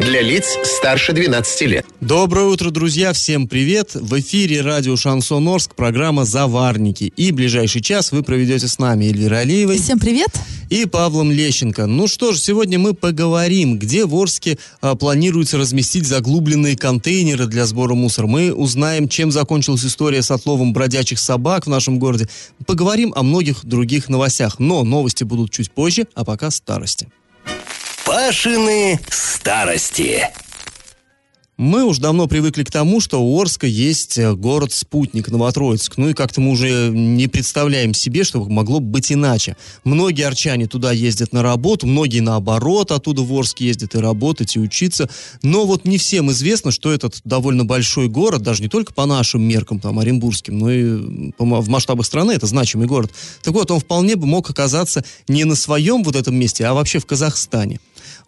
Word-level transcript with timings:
Для 0.00 0.22
лиц 0.22 0.58
старше 0.64 1.12
12 1.12 1.60
лет. 1.62 1.86
Доброе 2.00 2.46
утро, 2.46 2.70
друзья! 2.70 3.12
Всем 3.12 3.46
привет! 3.46 3.94
В 3.94 4.18
эфире 4.18 4.60
радио 4.60 4.96
«Шансон 4.96 5.46
Орск» 5.46 5.76
программа 5.76 6.24
«Заварники». 6.24 7.12
И 7.16 7.30
ближайший 7.30 7.80
час 7.80 8.10
вы 8.10 8.24
проведете 8.24 8.66
с 8.66 8.80
нами 8.80 9.04
Эльвирой 9.04 9.42
Алиевой. 9.42 9.78
Всем 9.78 10.00
привет! 10.00 10.30
И 10.68 10.86
Павлом 10.86 11.30
Лещенко. 11.30 11.86
Ну 11.86 12.08
что 12.08 12.32
ж, 12.32 12.40
сегодня 12.40 12.78
мы 12.78 12.94
поговорим, 12.94 13.78
где 13.78 14.04
в 14.04 14.14
Орске 14.16 14.58
а, 14.80 14.96
планируется 14.96 15.58
разместить 15.58 16.06
заглубленные 16.06 16.76
контейнеры 16.76 17.46
для 17.46 17.64
сбора 17.64 17.94
мусора. 17.94 18.26
Мы 18.26 18.52
узнаем, 18.52 19.08
чем 19.08 19.30
закончилась 19.30 19.84
история 19.84 20.22
с 20.22 20.30
отловом 20.32 20.72
бродячих 20.72 21.20
собак 21.20 21.66
в 21.66 21.70
нашем 21.70 22.00
городе. 22.00 22.28
Поговорим 22.66 23.12
о 23.14 23.22
многих 23.22 23.64
других 23.64 24.08
новостях. 24.08 24.58
Но 24.58 24.82
новости 24.82 25.22
будут 25.22 25.52
чуть 25.52 25.70
позже, 25.70 26.08
а 26.14 26.24
пока 26.24 26.50
старости. 26.50 27.08
Пашины 28.04 29.00
старости. 29.08 30.28
Мы 31.56 31.84
уж 31.84 31.98
давно 31.98 32.26
привыкли 32.26 32.64
к 32.64 32.70
тому, 32.70 33.00
что 33.00 33.22
у 33.22 33.40
Орска 33.40 33.68
есть 33.68 34.18
э, 34.18 34.34
город-спутник 34.34 35.28
Новотроицк. 35.28 35.96
Ну 35.98 36.08
и 36.08 36.12
как-то 36.12 36.40
мы 36.40 36.50
уже 36.50 36.90
не 36.90 37.28
представляем 37.28 37.94
себе, 37.94 38.24
что 38.24 38.44
могло 38.44 38.80
бы 38.80 38.86
быть 38.86 39.12
иначе. 39.12 39.56
Многие 39.84 40.26
арчане 40.26 40.66
туда 40.66 40.90
ездят 40.90 41.32
на 41.32 41.44
работу, 41.44 41.86
многие 41.86 42.18
наоборот 42.18 42.90
оттуда 42.90 43.22
в 43.22 43.32
Орск 43.32 43.60
ездят 43.60 43.94
и 43.94 43.98
работать, 43.98 44.56
и 44.56 44.58
учиться. 44.58 45.08
Но 45.42 45.64
вот 45.64 45.84
не 45.84 45.96
всем 45.96 46.28
известно, 46.32 46.72
что 46.72 46.92
этот 46.92 47.20
довольно 47.22 47.64
большой 47.64 48.08
город, 48.08 48.42
даже 48.42 48.60
не 48.60 48.68
только 48.68 48.92
по 48.92 49.06
нашим 49.06 49.42
меркам, 49.42 49.78
там, 49.78 50.00
оренбургским, 50.00 50.58
но 50.58 50.72
и 50.72 50.84
в 51.38 51.68
масштабах 51.68 52.04
страны 52.04 52.32
это 52.32 52.46
значимый 52.46 52.88
город. 52.88 53.12
Так 53.44 53.54
вот, 53.54 53.70
он 53.70 53.78
вполне 53.78 54.16
бы 54.16 54.26
мог 54.26 54.50
оказаться 54.50 55.04
не 55.28 55.44
на 55.44 55.54
своем 55.54 56.02
вот 56.02 56.16
этом 56.16 56.34
месте, 56.34 56.66
а 56.66 56.74
вообще 56.74 56.98
в 56.98 57.06
Казахстане. 57.06 57.78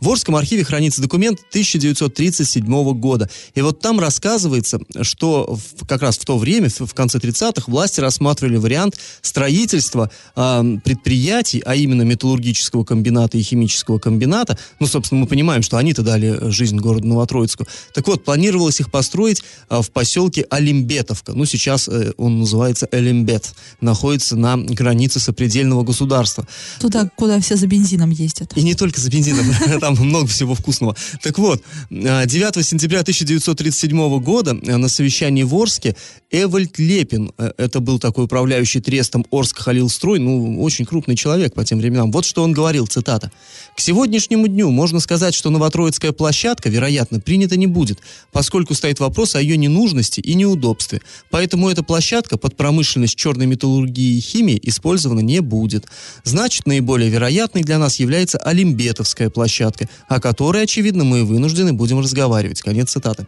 В 0.00 0.10
Орском 0.10 0.36
архиве 0.36 0.64
хранится 0.64 1.00
документ 1.00 1.40
1937 1.50 2.92
года. 2.98 3.30
И 3.54 3.62
вот 3.62 3.80
там 3.80 3.98
рассказывается, 3.98 4.78
что 5.02 5.58
в, 5.78 5.86
как 5.86 6.02
раз 6.02 6.18
в 6.18 6.24
то 6.24 6.36
время, 6.36 6.68
в, 6.68 6.94
конце 6.94 7.18
30-х, 7.18 7.70
власти 7.70 8.00
рассматривали 8.00 8.56
вариант 8.56 8.98
строительства 9.22 10.10
э, 10.34 10.78
предприятий, 10.84 11.62
а 11.64 11.74
именно 11.74 12.02
металлургического 12.02 12.84
комбината 12.84 13.38
и 13.38 13.42
химического 13.42 13.98
комбината. 13.98 14.58
Ну, 14.80 14.86
собственно, 14.86 15.22
мы 15.22 15.26
понимаем, 15.26 15.62
что 15.62 15.78
они-то 15.78 16.02
дали 16.02 16.50
жизнь 16.50 16.76
городу 16.76 17.06
Новотроицку. 17.06 17.66
Так 17.94 18.06
вот, 18.06 18.24
планировалось 18.24 18.80
их 18.80 18.90
построить 18.90 19.42
э, 19.70 19.80
в 19.80 19.90
поселке 19.90 20.46
Олимбетовка. 20.50 21.32
Ну, 21.32 21.46
сейчас 21.46 21.88
э, 21.88 22.12
он 22.18 22.40
называется 22.40 22.86
Элимбет. 22.92 23.54
Находится 23.80 24.36
на 24.36 24.56
границе 24.58 25.20
сопредельного 25.20 25.84
государства. 25.84 26.46
Туда, 26.80 27.08
куда 27.16 27.40
все 27.40 27.56
за 27.56 27.66
бензином 27.66 28.10
ездят. 28.10 28.56
И 28.56 28.62
не 28.62 28.74
только 28.74 29.00
за 29.00 29.10
бензином. 29.10 29.46
там 29.86 30.04
много 30.04 30.26
всего 30.26 30.54
вкусного. 30.54 30.96
Так 31.22 31.38
вот, 31.38 31.62
9 31.90 32.56
а, 32.56 32.62
сентября 32.62 33.00
1937 33.00 34.18
года 34.18 34.50
а, 34.50 34.78
на 34.78 34.88
совещании 34.88 35.44
в 35.44 35.54
Орске 35.54 35.94
Эвальд 36.32 36.78
Лепин, 36.78 37.30
э, 37.38 37.52
это 37.56 37.78
был 37.78 38.00
такой 38.00 38.24
управляющий 38.24 38.80
трестом 38.80 39.24
Орск 39.30 39.58
Халилстрой, 39.58 40.18
ну, 40.18 40.60
очень 40.60 40.84
крупный 40.84 41.14
человек 41.14 41.54
по 41.54 41.64
тем 41.64 41.78
временам. 41.78 42.10
Вот 42.10 42.24
что 42.24 42.42
он 42.42 42.52
говорил, 42.52 42.88
цитата. 42.88 43.30
«К 43.76 43.80
сегодняшнему 43.80 44.48
дню 44.48 44.70
можно 44.70 44.98
сказать, 44.98 45.34
что 45.34 45.50
Новотроицкая 45.50 46.10
площадка, 46.10 46.68
вероятно, 46.68 47.20
принята 47.20 47.56
не 47.56 47.68
будет, 47.68 48.00
поскольку 48.32 48.74
стоит 48.74 48.98
вопрос 48.98 49.36
о 49.36 49.40
ее 49.40 49.56
ненужности 49.56 50.18
и 50.20 50.34
неудобстве. 50.34 51.00
Поэтому 51.30 51.70
эта 51.70 51.84
площадка 51.84 52.38
под 52.38 52.56
промышленность 52.56 53.14
черной 53.14 53.46
металлургии 53.46 54.16
и 54.16 54.20
химии 54.20 54.58
использована 54.64 55.20
не 55.20 55.40
будет. 55.40 55.86
Значит, 56.24 56.66
наиболее 56.66 57.08
вероятной 57.08 57.62
для 57.62 57.78
нас 57.78 58.00
является 58.00 58.38
Олимбетовская 58.38 59.30
площадка, 59.30 59.75
площадка, 59.76 59.88
о 60.08 60.20
которой, 60.20 60.62
очевидно, 60.62 61.04
мы 61.04 61.24
вынуждены 61.24 61.72
будем 61.72 62.00
разговаривать. 62.00 62.62
Конец 62.62 62.90
цитаты. 62.90 63.26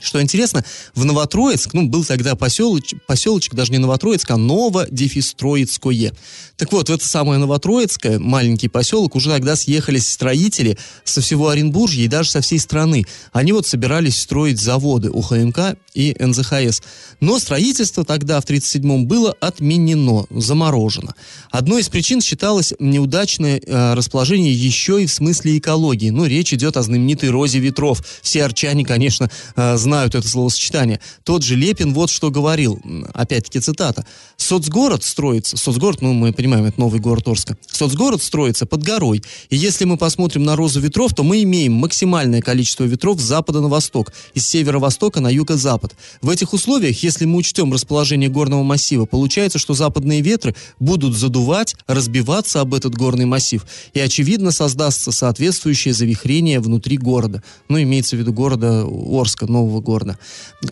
Что 0.00 0.20
интересно, 0.20 0.64
в 0.94 1.04
Новотроицк, 1.04 1.74
ну, 1.74 1.86
был 1.86 2.04
тогда 2.04 2.34
поселочек, 2.34 3.04
поселочек 3.06 3.54
даже 3.54 3.70
не 3.72 3.78
Новотроицк, 3.78 4.30
а 4.30 4.36
Ново-Дефистроицкое. 4.36 6.12
Так 6.56 6.72
вот, 6.72 6.88
в 6.88 6.92
это 6.92 7.06
самое 7.06 7.38
Новотроицкое, 7.38 8.18
маленький 8.18 8.68
поселок, 8.68 9.14
уже 9.14 9.30
тогда 9.30 9.56
съехались 9.56 10.10
строители 10.10 10.78
со 11.04 11.20
всего 11.20 11.48
Оренбуржья 11.48 12.04
и 12.04 12.08
даже 12.08 12.30
со 12.30 12.40
всей 12.40 12.58
страны. 12.58 13.04
Они 13.32 13.52
вот 13.52 13.66
собирались 13.66 14.18
строить 14.18 14.60
заводы 14.60 15.10
УХМК 15.10 15.76
и 15.94 16.16
НЗХС. 16.18 16.82
Но 17.20 17.38
строительство 17.38 18.04
тогда, 18.04 18.40
в 18.40 18.44
1937-м, 18.44 19.06
было 19.06 19.34
отменено, 19.40 20.26
заморожено. 20.30 21.14
Одной 21.50 21.82
из 21.82 21.88
причин 21.88 22.20
считалось 22.20 22.74
неудачное 22.78 23.60
э, 23.64 23.94
расположение 23.94 24.52
еще 24.52 25.02
и 25.02 25.06
в 25.06 25.12
смысле 25.12 25.58
экологии. 25.58 26.10
Ну, 26.10 26.26
речь 26.26 26.52
идет 26.52 26.76
о 26.76 26.82
знаменитой 26.82 27.30
розе 27.30 27.58
ветров. 27.58 28.02
Все 28.22 28.44
арчане, 28.44 28.84
конечно, 28.84 29.30
э, 29.56 29.76
знают 29.76 29.89
это 29.94 30.26
словосочетание. 30.26 31.00
Тот 31.24 31.42
же 31.42 31.56
Лепин 31.56 31.94
вот 31.94 32.10
что 32.10 32.30
говорил, 32.30 32.80
опять-таки 33.14 33.60
цитата. 33.60 34.06
«Соцгород 34.36 35.04
строится, 35.04 35.56
соцгород, 35.56 36.02
ну 36.02 36.12
мы 36.12 36.32
понимаем, 36.32 36.64
это 36.64 36.80
новый 36.80 37.00
город 37.00 37.28
Орска, 37.28 37.56
соцгород 37.70 38.22
строится 38.22 38.66
под 38.66 38.82
горой, 38.82 39.22
и 39.50 39.56
если 39.56 39.84
мы 39.84 39.96
посмотрим 39.96 40.44
на 40.44 40.56
розу 40.56 40.80
ветров, 40.80 41.14
то 41.14 41.22
мы 41.22 41.42
имеем 41.42 41.72
максимальное 41.74 42.40
количество 42.40 42.84
ветров 42.84 43.20
с 43.20 43.24
запада 43.24 43.60
на 43.60 43.68
восток, 43.68 44.12
из 44.34 44.46
северо-востока 44.46 45.20
на 45.20 45.28
юго-запад. 45.28 45.94
В 46.22 46.30
этих 46.30 46.52
условиях, 46.52 47.02
если 47.02 47.24
мы 47.24 47.38
учтем 47.38 47.72
расположение 47.72 48.28
горного 48.28 48.62
массива, 48.62 49.06
получается, 49.06 49.58
что 49.58 49.74
западные 49.74 50.20
ветры 50.20 50.54
будут 50.78 51.16
задувать, 51.16 51.76
разбиваться 51.86 52.60
об 52.60 52.74
этот 52.74 52.94
горный 52.94 53.26
массив, 53.26 53.64
и, 53.94 54.00
очевидно, 54.00 54.50
создастся 54.50 55.12
соответствующее 55.12 55.94
завихрение 55.94 56.60
внутри 56.60 56.96
города. 56.96 57.42
Ну, 57.68 57.80
имеется 57.80 58.16
в 58.16 58.18
виду 58.18 58.32
города 58.32 58.86
Орска, 58.86 59.46
нового 59.46 59.79
города. 59.80 60.18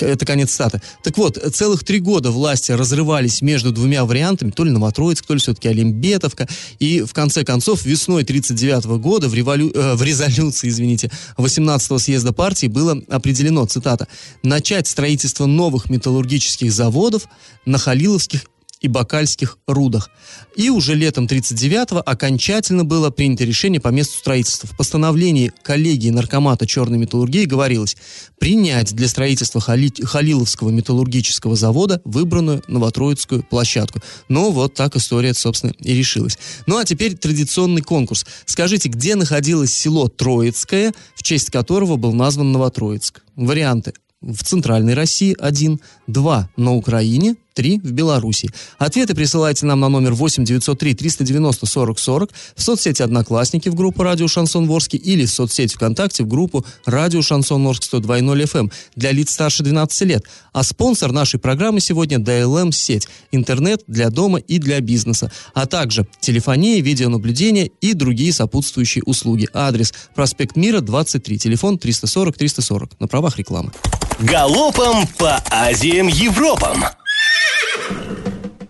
Это 0.00 0.24
конец 0.24 0.52
цитаты. 0.52 0.80
Так 1.02 1.18
вот, 1.18 1.36
целых 1.54 1.84
три 1.84 2.00
года 2.00 2.30
власти 2.30 2.72
разрывались 2.72 3.42
между 3.42 3.72
двумя 3.72 4.04
вариантами, 4.04 4.50
то 4.50 4.64
ли 4.64 4.70
Новотроицк, 4.70 5.24
то 5.26 5.34
ли 5.34 5.40
все-таки 5.40 5.68
Олимбетовка, 5.68 6.48
и 6.78 7.02
в 7.02 7.12
конце 7.12 7.44
концов 7.44 7.84
весной 7.84 8.22
1939 8.22 9.00
года 9.00 9.28
в, 9.28 9.34
револю... 9.34 9.70
э, 9.74 9.94
в 9.94 10.02
резолюции, 10.02 10.68
извините, 10.68 11.10
18-го 11.36 11.98
съезда 11.98 12.32
партии 12.32 12.66
было 12.66 13.00
определено, 13.08 13.64
цитата, 13.66 14.08
начать 14.42 14.86
строительство 14.86 15.46
новых 15.46 15.90
металлургических 15.90 16.72
заводов 16.72 17.28
на 17.66 17.78
Халиловских 17.78 18.44
и 18.80 18.88
Бакальских 18.88 19.58
рудах. 19.66 20.10
И 20.56 20.70
уже 20.70 20.94
летом 20.94 21.26
1939-го 21.26 22.02
окончательно 22.04 22.84
было 22.84 23.10
принято 23.10 23.44
решение 23.44 23.80
по 23.80 23.88
месту 23.88 24.18
строительства. 24.18 24.68
В 24.68 24.76
постановлении 24.76 25.52
коллегии 25.62 26.10
наркомата 26.10 26.66
черной 26.66 26.98
металлургии 26.98 27.44
говорилось 27.44 27.96
принять 28.38 28.94
для 28.94 29.08
строительства 29.08 29.60
Хали... 29.60 29.92
Халиловского 30.02 30.70
металлургического 30.70 31.56
завода 31.56 32.00
выбранную 32.04 32.62
Новотроицкую 32.68 33.42
площадку. 33.42 34.00
Ну, 34.28 34.50
вот 34.50 34.74
так 34.74 34.96
история, 34.96 35.34
собственно, 35.34 35.72
и 35.78 35.94
решилась. 35.94 36.38
Ну, 36.66 36.78
а 36.78 36.84
теперь 36.84 37.16
традиционный 37.16 37.82
конкурс. 37.82 38.26
Скажите, 38.44 38.88
где 38.88 39.14
находилось 39.14 39.74
село 39.74 40.08
Троицкое, 40.08 40.92
в 41.14 41.22
честь 41.22 41.50
которого 41.50 41.96
был 41.96 42.12
назван 42.12 42.52
Новотроицк? 42.52 43.22
Варианты 43.36 43.94
в 44.20 44.42
Центральной 44.42 44.94
России 44.94 45.36
один, 45.38 45.80
два 46.06 46.50
на 46.56 46.74
Украине, 46.74 47.36
три 47.58 47.80
в 47.80 47.90
Беларуси. 47.90 48.48
Ответы 48.78 49.16
присылайте 49.16 49.66
нам 49.66 49.80
на 49.80 49.88
номер 49.88 50.14
8 50.14 50.44
903 50.44 50.94
390 50.94 51.66
40 51.66 51.98
40 51.98 52.30
в 52.54 52.62
соцсети 52.62 53.02
«Одноклассники» 53.02 53.68
в 53.68 53.74
группу 53.74 54.04
«Радио 54.04 54.28
Шансон 54.28 54.68
Ворске» 54.68 54.96
или 54.96 55.26
в 55.26 55.30
соцсети 55.30 55.74
ВКонтакте 55.74 56.22
в 56.22 56.28
группу 56.28 56.64
«Радио 56.86 57.20
Шансон 57.20 57.66
Орск 57.66 57.82
102.0 57.92 58.44
FM» 58.44 58.72
для 58.94 59.10
лиц 59.10 59.32
старше 59.32 59.64
12 59.64 60.02
лет. 60.02 60.22
А 60.52 60.62
спонсор 60.62 61.10
нашей 61.10 61.40
программы 61.40 61.80
сегодня 61.80 62.18
DLM 62.18 62.70
сеть 62.70 63.08
интернет 63.32 63.82
для 63.88 64.10
дома 64.10 64.38
и 64.38 64.60
для 64.60 64.78
бизнеса, 64.80 65.32
а 65.52 65.66
также 65.66 66.06
телефония, 66.20 66.80
видеонаблюдение 66.80 67.72
и 67.80 67.92
другие 67.92 68.32
сопутствующие 68.32 69.02
услуги. 69.04 69.48
Адрес 69.52 69.92
проспект 70.14 70.54
Мира, 70.54 70.80
23, 70.80 71.38
телефон 71.38 71.76
340 71.76 72.36
340 72.36 73.00
на 73.00 73.08
правах 73.08 73.36
рекламы. 73.36 73.72
Галопом 74.20 75.08
по 75.18 75.42
Азиям 75.50 76.06
Европам! 76.06 76.84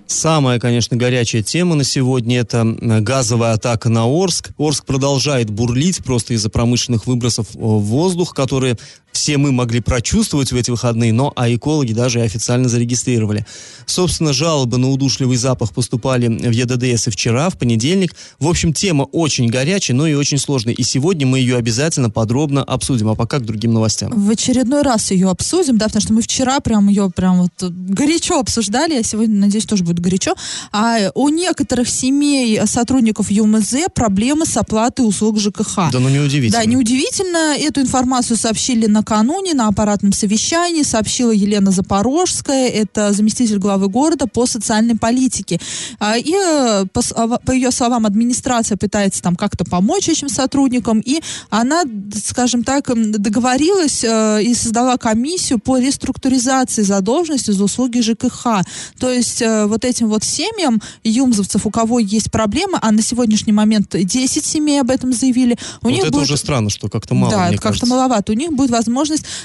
Самая, 0.06 0.58
конечно, 0.58 0.96
горячая 0.96 1.42
тема 1.42 1.74
на 1.74 1.84
сегодня– 1.84 2.38
это 2.40 2.64
газовая 2.64 3.52
атака 3.52 3.88
на 3.88 4.06
Орск. 4.06 4.50
Орск 4.58 4.84
продолжает 4.84 5.50
бурлить 5.50 6.02
просто 6.02 6.34
из-за 6.34 6.50
промышленных 6.50 7.06
выбросов 7.06 7.46
в 7.54 7.78
воздух, 7.80 8.34
которые 8.34 8.78
все 9.12 9.36
мы 9.36 9.52
могли 9.52 9.80
прочувствовать 9.80 10.52
в 10.52 10.56
эти 10.56 10.70
выходные, 10.70 11.12
но 11.12 11.32
а 11.36 11.52
экологи 11.52 11.92
даже 11.92 12.20
официально 12.20 12.68
зарегистрировали. 12.68 13.46
Собственно, 13.86 14.32
жалобы 14.32 14.78
на 14.78 14.90
удушливый 14.90 15.36
запах 15.36 15.72
поступали 15.72 16.28
в 16.28 16.50
ЕДДС 16.50 17.08
и 17.08 17.10
вчера, 17.10 17.50
в 17.50 17.58
понедельник. 17.58 18.14
В 18.38 18.48
общем, 18.48 18.72
тема 18.72 19.02
очень 19.04 19.48
горячая, 19.48 19.96
но 19.96 20.06
и 20.06 20.14
очень 20.14 20.38
сложная. 20.38 20.74
И 20.74 20.82
сегодня 20.82 21.26
мы 21.26 21.38
ее 21.38 21.56
обязательно 21.56 22.10
подробно 22.10 22.62
обсудим. 22.62 23.08
А 23.08 23.14
пока 23.14 23.38
к 23.38 23.44
другим 23.44 23.72
новостям. 23.72 24.12
В 24.12 24.30
очередной 24.30 24.82
раз 24.82 25.10
ее 25.10 25.30
обсудим, 25.30 25.78
да, 25.78 25.86
потому 25.86 26.02
что 26.02 26.12
мы 26.12 26.22
вчера 26.22 26.60
прям 26.60 26.88
ее 26.88 27.10
прям 27.14 27.42
вот 27.42 27.52
горячо 27.70 28.38
обсуждали, 28.38 28.98
а 28.98 29.02
сегодня, 29.02 29.34
надеюсь, 29.34 29.64
тоже 29.64 29.84
будет 29.84 30.00
горячо. 30.00 30.34
А 30.72 31.10
у 31.14 31.28
некоторых 31.28 31.88
семей 31.88 32.60
сотрудников 32.66 33.30
ЮМЗ 33.30 33.74
проблемы 33.94 34.46
с 34.46 34.56
оплатой 34.56 35.08
услуг 35.08 35.38
ЖКХ. 35.38 35.90
Да, 35.92 35.98
ну 35.98 36.08
неудивительно. 36.08 36.62
Да, 36.62 36.64
неудивительно. 36.64 37.56
Эту 37.58 37.80
информацию 37.80 38.36
сообщили 38.36 38.86
накануне 39.08 39.54
на 39.54 39.68
аппаратном 39.68 40.12
совещании, 40.12 40.82
сообщила 40.82 41.30
Елена 41.30 41.70
Запорожская, 41.70 42.68
это 42.68 43.12
заместитель 43.12 43.58
главы 43.58 43.88
города 43.88 44.26
по 44.26 44.46
социальной 44.46 44.96
политике. 44.96 45.58
А, 45.98 46.18
И 46.18 46.34
э, 46.34 46.84
по, 46.92 47.38
по 47.38 47.52
ее 47.52 47.70
словам, 47.70 48.04
администрация 48.04 48.76
пытается 48.76 49.22
там 49.22 49.34
как-то 49.34 49.64
помочь 49.64 50.08
этим 50.08 50.28
сотрудникам, 50.28 51.00
и 51.00 51.20
она, 51.48 51.84
скажем 52.24 52.64
так, 52.64 52.90
договорилась 53.18 54.04
э, 54.04 54.42
и 54.42 54.54
создала 54.54 54.96
комиссию 54.98 55.58
по 55.58 55.78
реструктуризации 55.78 56.82
задолженности 56.82 57.50
за 57.50 57.64
услуги 57.64 58.00
ЖКХ. 58.00 58.62
То 58.98 59.10
есть 59.10 59.40
э, 59.40 59.66
вот 59.66 59.84
этим 59.84 60.08
вот 60.08 60.22
семьям 60.24 60.80
юмзовцев, 61.04 61.66
у 61.66 61.70
кого 61.70 61.98
есть 61.98 62.30
проблемы, 62.30 62.78
а 62.82 62.92
на 62.92 63.02
сегодняшний 63.02 63.52
момент 63.52 63.96
10 63.96 64.44
семей 64.44 64.80
об 64.80 64.90
этом 64.90 65.12
заявили, 65.12 65.56
у 65.82 65.86
вот 65.86 65.90
них 65.90 66.02
это 66.02 66.12
будет 66.12 66.24
уже 66.24 66.36
странно, 66.36 66.68
что 66.68 66.88
как-то 66.88 67.14
мало, 67.14 67.32
да, 67.32 67.56
как-то 67.56 67.86
маловато. 67.86 68.32
У 68.32 68.34
них 68.34 68.52
будет 68.52 68.70
возможность 68.70 68.87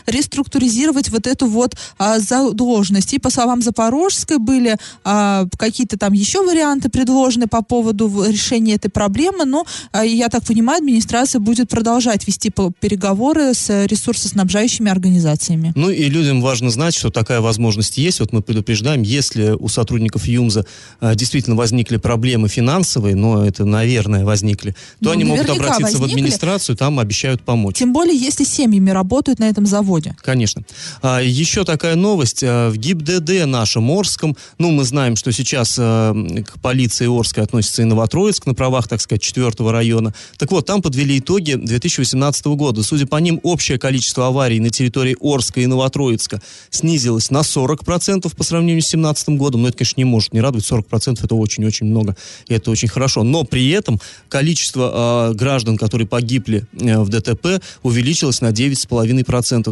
реструктуризировать 0.05 1.09
вот 1.09 1.27
эту 1.27 1.47
вот 1.47 1.75
а, 1.97 2.19
задолженность. 2.19 3.13
И 3.13 3.19
по 3.19 3.29
словам 3.29 3.61
Запорожской 3.61 4.37
были 4.37 4.77
а, 5.03 5.45
какие-то 5.57 5.97
там 5.97 6.13
еще 6.13 6.43
варианты 6.45 6.89
предложены 6.89 7.47
по 7.47 7.61
поводу 7.61 8.07
в- 8.07 8.27
решения 8.29 8.75
этой 8.75 8.89
проблемы, 8.89 9.45
но, 9.45 9.65
а, 9.91 10.05
я 10.05 10.29
так 10.29 10.43
понимаю, 10.45 10.77
администрация 10.79 11.39
будет 11.39 11.69
продолжать 11.69 12.27
вести 12.27 12.51
переговоры 12.79 13.53
с 13.53 13.85
ресурсоснабжающими 13.85 14.89
организациями. 14.91 15.73
Ну 15.75 15.89
и 15.89 16.03
людям 16.09 16.41
важно 16.41 16.69
знать, 16.69 16.95
что 16.95 17.09
такая 17.09 17.41
возможность 17.41 17.97
есть. 17.97 18.19
Вот 18.19 18.31
мы 18.33 18.41
предупреждаем, 18.41 19.01
если 19.01 19.51
у 19.51 19.67
сотрудников 19.67 20.25
ЮМЗа 20.27 20.65
а, 20.99 21.15
действительно 21.15 21.55
возникли 21.55 21.97
проблемы 21.97 22.47
финансовые, 22.47 23.15
но 23.15 23.45
это, 23.45 23.65
наверное, 23.65 24.25
возникли, 24.25 24.71
то 24.71 24.75
Ну, 25.05 25.11
они 25.11 25.23
могут 25.23 25.49
обратиться 25.49 25.97
в 25.97 26.01
возникли. 26.01 26.13
администрацию, 26.21 26.75
там 26.75 26.99
обещают 26.99 27.41
помочь. 27.41 27.75
Тем 27.77 27.93
более, 27.93 28.15
если 28.17 28.43
семьями 28.43 28.89
работают 28.89 29.32
на 29.39 29.49
этом 29.49 29.65
заводе. 29.65 30.15
Конечно. 30.21 30.63
А, 31.01 31.21
еще 31.21 31.63
такая 31.65 31.95
новость. 31.95 32.43
А, 32.43 32.69
в 32.69 32.77
ГИБДД 32.77 33.45
нашем 33.45 33.89
Орском, 33.91 34.35
ну, 34.57 34.71
мы 34.71 34.83
знаем, 34.83 35.15
что 35.15 35.31
сейчас 35.31 35.75
а, 35.79 36.13
к 36.13 36.59
полиции 36.59 37.07
Орской 37.07 37.43
относится 37.43 37.81
и 37.81 37.85
Новотроицк 37.85 38.45
на 38.45 38.53
правах, 38.53 38.87
так 38.87 39.01
сказать, 39.01 39.21
четвертого 39.21 39.71
района. 39.71 40.13
Так 40.37 40.51
вот, 40.51 40.65
там 40.65 40.81
подвели 40.81 41.19
итоги 41.19 41.53
2018 41.53 42.45
года. 42.47 42.83
Судя 42.83 43.07
по 43.07 43.17
ним, 43.17 43.39
общее 43.43 43.77
количество 43.77 44.27
аварий 44.27 44.59
на 44.59 44.69
территории 44.69 45.15
Орска 45.21 45.61
и 45.61 45.65
Новотроицка 45.65 46.41
снизилось 46.69 47.29
на 47.31 47.39
40% 47.39 48.35
по 48.35 48.43
сравнению 48.43 48.81
с 48.81 48.89
2017 48.89 49.29
годом. 49.29 49.63
Но 49.63 49.67
это, 49.69 49.77
конечно, 49.77 49.99
не 49.99 50.05
может 50.05 50.33
не 50.33 50.41
радовать. 50.41 50.69
40% 50.69 51.19
это 51.23 51.35
очень-очень 51.35 51.85
много. 51.85 52.15
И 52.47 52.53
это 52.53 52.71
очень 52.71 52.87
хорошо. 52.87 53.23
Но 53.23 53.43
при 53.43 53.69
этом 53.69 53.99
количество 54.29 54.91
а, 54.93 55.33
граждан, 55.33 55.77
которые 55.77 56.07
погибли 56.07 56.65
э, 56.79 56.99
в 56.99 57.09
ДТП, 57.09 57.61
увеличилось 57.81 58.41
на 58.41 58.47
9,5%, 58.47 59.22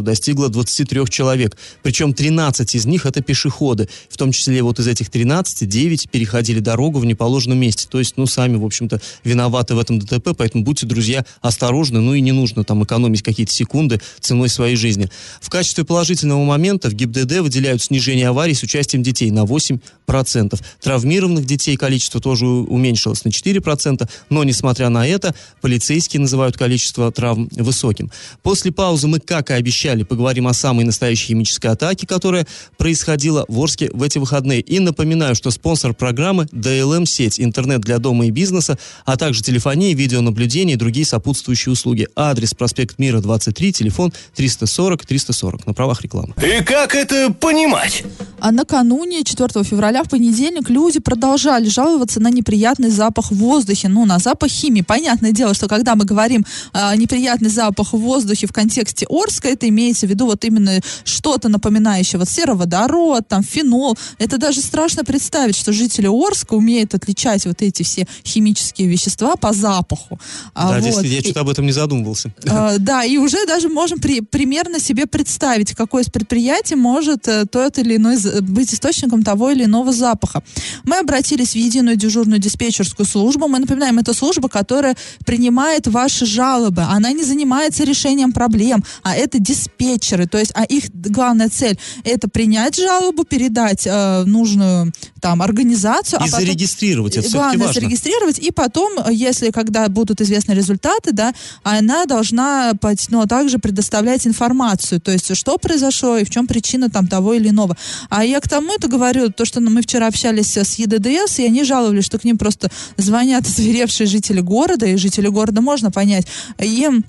достигло 0.02 0.48
23 0.48 1.06
человек. 1.08 1.56
Причем 1.82 2.14
13 2.14 2.74
из 2.74 2.86
них 2.86 3.06
это 3.06 3.22
пешеходы. 3.22 3.88
В 4.08 4.16
том 4.16 4.32
числе 4.32 4.62
вот 4.62 4.78
из 4.78 4.86
этих 4.86 5.10
13, 5.10 5.68
9 5.68 6.10
переходили 6.10 6.60
дорогу 6.60 6.98
в 6.98 7.04
неположенном 7.04 7.58
месте. 7.58 7.86
То 7.88 7.98
есть, 7.98 8.16
ну, 8.16 8.26
сами, 8.26 8.56
в 8.56 8.64
общем-то, 8.64 9.00
виноваты 9.24 9.74
в 9.74 9.78
этом 9.78 9.98
ДТП, 9.98 10.30
поэтому 10.36 10.64
будьте, 10.64 10.86
друзья, 10.86 11.24
осторожны, 11.40 12.00
ну 12.00 12.14
и 12.14 12.20
не 12.20 12.32
нужно 12.32 12.64
там 12.64 12.82
экономить 12.84 13.22
какие-то 13.22 13.52
секунды 13.52 14.00
ценой 14.20 14.48
своей 14.48 14.76
жизни. 14.76 15.08
В 15.40 15.50
качестве 15.50 15.84
положительного 15.84 16.44
момента 16.44 16.88
в 16.88 16.94
ГИБДД 16.94 17.40
выделяют 17.40 17.82
снижение 17.82 18.28
аварий 18.28 18.54
с 18.54 18.62
участием 18.62 19.02
детей 19.02 19.30
на 19.30 19.44
8%. 19.44 20.60
Травмированных 20.80 21.46
детей 21.46 21.76
количество 21.76 22.20
тоже 22.20 22.46
уменьшилось 22.46 23.24
на 23.24 23.28
4%, 23.28 24.08
но, 24.30 24.44
несмотря 24.44 24.88
на 24.88 25.06
это, 25.06 25.34
полицейские 25.60 26.20
называют 26.20 26.56
количество 26.56 27.10
травм 27.12 27.48
высоким. 27.52 28.10
После 28.42 28.72
паузы 28.72 29.08
мы, 29.08 29.20
как 29.20 29.41
и 29.50 29.54
обещали, 29.54 30.02
поговорим 30.02 30.46
о 30.48 30.54
самой 30.54 30.84
настоящей 30.84 31.28
химической 31.28 31.68
атаке, 31.68 32.06
которая 32.06 32.46
происходила 32.76 33.44
в 33.48 33.58
Орске 33.58 33.90
в 33.92 34.02
эти 34.02 34.18
выходные. 34.18 34.60
И 34.60 34.78
напоминаю, 34.78 35.34
что 35.34 35.50
спонсор 35.50 35.94
программы 35.94 36.44
DLM-сеть, 36.52 37.40
интернет 37.40 37.80
для 37.80 37.98
дома 37.98 38.26
и 38.26 38.30
бизнеса, 38.30 38.78
а 39.04 39.16
также 39.16 39.42
телефония, 39.42 39.94
видеонаблюдение 39.94 40.74
и 40.74 40.78
другие 40.78 41.06
сопутствующие 41.06 41.72
услуги. 41.72 42.08
Адрес 42.16 42.54
проспект 42.54 42.98
Мира, 42.98 43.20
23, 43.20 43.72
телефон 43.72 44.12
340-340 44.36 45.62
на 45.66 45.74
правах 45.74 46.02
рекламы. 46.02 46.34
И 46.42 46.62
как 46.62 46.94
это 46.94 47.32
понимать? 47.32 48.04
А 48.40 48.50
накануне, 48.50 49.24
4 49.24 49.64
февраля, 49.64 50.02
в 50.02 50.08
понедельник, 50.08 50.68
люди 50.68 50.98
продолжали 50.98 51.68
жаловаться 51.68 52.20
на 52.20 52.28
неприятный 52.28 52.90
запах 52.90 53.30
в 53.30 53.36
воздухе, 53.36 53.88
ну, 53.88 54.04
на 54.04 54.18
запах 54.18 54.50
химии. 54.50 54.82
Понятное 54.82 55.32
дело, 55.32 55.54
что 55.54 55.68
когда 55.68 55.94
мы 55.94 56.04
говорим 56.04 56.44
а, 56.72 56.96
неприятный 56.96 57.50
запах 57.50 57.92
в 57.92 57.98
воздухе 57.98 58.46
в 58.46 58.52
контексте 58.52 59.06
Орска, 59.08 59.31
это 59.40 59.68
имеется 59.68 60.06
в 60.06 60.10
виду 60.10 60.26
вот 60.26 60.44
именно 60.44 60.80
что-то 61.04 61.48
напоминающее 61.48 62.18
вот 62.18 62.28
сероводород, 62.28 63.28
там, 63.28 63.42
фенол. 63.42 63.96
Это 64.18 64.38
даже 64.38 64.60
страшно 64.60 65.04
представить, 65.04 65.56
что 65.56 65.72
жители 65.72 66.06
Орска 66.06 66.54
умеют 66.54 66.94
отличать 66.94 67.46
вот 67.46 67.62
эти 67.62 67.82
все 67.82 68.06
химические 68.24 68.88
вещества 68.88 69.36
по 69.36 69.52
запаху. 69.52 70.18
А, 70.54 70.68
да, 70.68 70.74
вот. 70.76 70.84
действительно, 70.84 71.14
я 71.14 71.20
что-то 71.22 71.40
об 71.40 71.48
этом 71.48 71.66
не 71.66 71.72
задумывался. 71.72 72.32
Э, 72.44 72.76
Да, 72.82 73.04
и 73.04 73.16
уже 73.16 73.46
даже 73.46 73.68
можем 73.68 73.98
при- 74.00 74.20
примерно 74.20 74.80
себе 74.80 75.06
представить, 75.06 75.74
какое 75.74 76.02
из 76.02 76.10
предприятий 76.10 76.74
может 76.74 77.28
э, 77.28 77.46
тот 77.46 77.78
или 77.78 77.96
иной 77.96 78.16
быть 78.40 78.74
источником 78.74 79.22
того 79.22 79.50
или 79.50 79.64
иного 79.64 79.92
запаха. 79.92 80.42
Мы 80.84 80.98
обратились 80.98 81.52
в 81.52 81.56
единую 81.56 81.96
дежурную 81.96 82.38
диспетчерскую 82.38 83.06
службу. 83.06 83.48
Мы 83.48 83.58
напоминаем, 83.58 83.98
это 83.98 84.14
служба, 84.14 84.48
которая 84.48 84.96
принимает 85.24 85.86
ваши 85.86 86.26
жалобы. 86.26 86.82
Она 86.82 87.12
не 87.12 87.24
занимается 87.24 87.84
решением 87.84 88.32
проблем, 88.32 88.84
а 89.02 89.14
это 89.22 89.38
диспетчеры. 89.38 90.26
То 90.26 90.38
есть, 90.38 90.52
а 90.54 90.64
их 90.64 90.84
главная 90.92 91.48
цель 91.48 91.78
это 92.04 92.28
принять 92.28 92.76
жалобу, 92.76 93.24
передать 93.24 93.86
э, 93.86 94.24
нужную 94.24 94.92
там 95.20 95.40
организацию, 95.42 96.20
а 96.20 96.26
И 96.26 96.30
потом- 96.30 96.44
зарегистрировать, 96.44 97.16
это 97.16 97.30
Главное 97.30 97.66
важно. 97.66 97.80
зарегистрировать, 97.80 98.38
и 98.38 98.50
потом, 98.50 98.98
э, 98.98 99.12
если 99.12 99.50
когда 99.50 99.88
будут 99.88 100.20
известны 100.20 100.52
результаты, 100.52 101.12
да, 101.12 101.32
она 101.62 102.04
должна 102.06 102.72
ну, 103.10 103.26
также 103.26 103.58
предоставлять 103.58 104.26
информацию, 104.26 105.00
то 105.00 105.12
есть 105.12 105.34
что 105.36 105.58
произошло 105.58 106.18
и 106.18 106.24
в 106.24 106.30
чем 106.30 106.46
причина 106.46 106.90
там 106.90 107.06
того 107.06 107.34
или 107.34 107.48
иного. 107.48 107.76
А 108.10 108.24
я 108.24 108.40
к 108.40 108.48
тому 108.48 108.72
это 108.74 108.88
говорю, 108.88 109.30
то, 109.30 109.44
что 109.44 109.60
ну, 109.60 109.70
мы 109.70 109.82
вчера 109.82 110.06
общались 110.08 110.56
с 110.56 110.74
ЕДДС, 110.74 111.38
и 111.38 111.46
они 111.46 111.64
жаловались, 111.64 112.04
что 112.04 112.18
к 112.18 112.24
ним 112.24 112.38
просто 112.38 112.70
звонят 112.96 113.46
озверевшие 113.46 114.06
жители 114.06 114.40
города, 114.40 114.86
и 114.86 114.96
жители 114.96 115.28
города 115.28 115.60
можно 115.60 115.90
понять, 115.90 116.26
им 116.58 117.04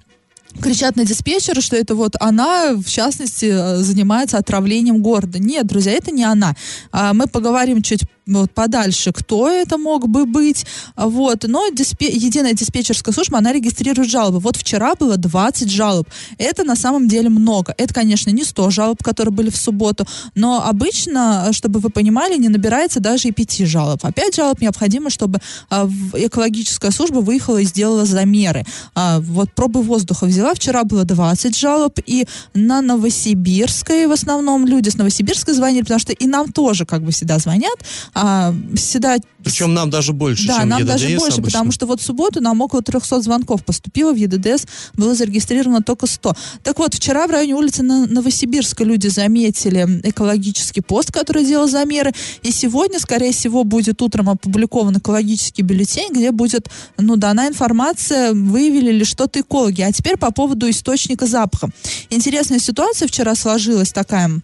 кричат 0.62 0.96
на 0.96 1.06
диспетчера, 1.06 1.62
что 1.62 1.76
это 1.76 1.96
вот 1.96 2.16
она, 2.20 2.74
в 2.74 2.86
частности, 2.90 3.46
э, 3.46 3.78
занимается 3.78 4.38
отравлением 4.38 5.02
города. 5.02 5.40
Нет, 5.40 5.68
друзья, 5.68 5.94
это 5.94 6.12
не 6.12 6.24
она. 6.24 6.56
А, 6.92 7.14
Мы 7.14 7.28
поговорим 7.28 7.82
чуть 7.82 8.02
вот 8.26 8.52
подальше, 8.52 9.12
кто 9.12 9.50
это 9.50 9.78
мог 9.78 10.08
бы 10.08 10.26
быть. 10.26 10.66
Вот. 10.96 11.44
Но 11.48 11.68
диспе- 11.70 12.12
единая 12.12 12.54
диспетчерская 12.54 13.14
служба, 13.14 13.38
она 13.38 13.52
регистрирует 13.52 14.10
жалобы. 14.10 14.40
Вот 14.40 14.56
вчера 14.56 14.96
было 14.96 15.18
20 15.18 15.70
жалоб. 15.70 16.08
Это 16.38 16.64
на 16.64 16.76
самом 16.76 17.08
деле 17.08 17.30
много. 17.30 17.74
Это, 17.78 17.94
конечно, 17.94 18.30
не 18.30 18.44
100 18.44 18.70
жалоб, 18.70 19.04
которые 19.04 19.34
были 19.34 19.50
в 19.50 19.58
субботу, 19.58 20.06
но 20.36 20.64
обычно, 20.66 21.50
чтобы 21.52 21.80
вы 21.80 21.90
понимали, 21.90 22.38
не 22.38 22.50
набирается 22.50 23.00
даже 23.00 23.28
и 23.28 23.32
5 23.32 23.66
жалоб. 23.66 24.00
А 24.04 24.12
5 24.12 24.36
жалоб 24.36 24.62
необходимо, 24.62 25.10
чтобы 25.10 25.40
а, 25.70 25.90
экологическая 26.14 26.92
служба 26.92 27.20
выехала 27.20 27.58
и 27.58 27.66
сделала 27.66 28.06
замеры. 28.06 28.64
А, 28.96 29.20
вот 29.20 29.52
пробы 29.54 29.82
воздуха 29.82 30.26
взяла. 30.26 30.54
Вчера 30.54 30.84
было 30.84 31.04
20 31.04 31.58
жалоб, 31.58 32.00
и 32.06 32.26
на 32.54 32.82
Новосибирской 32.82 34.08
в 34.08 34.12
основном 34.12 34.66
люди 34.66 34.90
с 34.90 34.96
Новосибирска 34.96 35.54
звонили, 35.54 35.82
потому 35.82 36.00
что 36.00 36.14
и 36.14 36.26
нам 36.26 36.52
тоже 36.52 36.86
как 36.86 37.04
бы 37.04 37.12
всегда 37.12 37.40
звонят. 37.40 37.78
А, 38.14 38.54
всегда... 38.76 39.18
Причем 39.44 39.74
нам 39.74 39.90
даже 39.90 40.14
больше, 40.14 40.48
да, 40.48 40.60
чем 40.60 40.70
нам 40.70 40.80
ЕДДС 40.80 40.92
даже 40.94 41.18
больше, 41.18 41.38
обычно. 41.38 41.44
потому 41.44 41.72
что 41.72 41.86
вот 41.86 42.00
в 42.00 42.04
субботу 42.04 42.42
нам 42.42 42.62
около 42.62 42.82
300 42.82 43.22
звонков 43.22 43.66
поступило, 43.66 44.14
в 44.14 44.16
ЕДДС 44.16 44.66
было 44.94 45.16
зарегистрировано 45.16 45.82
только 45.82 46.08
100. 46.08 46.34
Так 46.64 46.80
вот, 46.80 46.94
вчера 46.94 47.28
в 47.28 47.32
районе 47.32 47.56
улицы 47.56 47.84
Новосибирска 47.84 48.84
люди 48.84 49.08
заметили 49.08 50.02
экологический 50.04 50.82
пост, 50.82 51.12
который 51.12 51.44
делал 51.44 51.68
замеры, 51.68 52.14
и 52.44 52.52
сегодня, 52.52 53.00
скорее 53.00 53.34
всего, 53.34 53.64
будет 53.64 54.02
утром 54.02 54.30
опубликован 54.30 54.98
экологический 54.98 55.64
бюллетень, 55.64 56.14
где 56.14 56.32
будет, 56.32 56.70
ну, 56.98 57.16
дана 57.16 57.48
информация, 57.48 58.34
выявили 58.34 58.92
ли 58.92 59.04
что-то 59.04 59.42
экологи. 59.42 59.82
А 59.82 59.92
теперь 59.92 60.18
по 60.18 60.32
поводу 60.32 60.70
источника 60.70 61.26
запаха. 61.26 61.70
Интересная 62.10 62.60
ситуация 62.60 63.08
вчера 63.08 63.36
сложилась 63.36 63.92
такая 63.92 64.42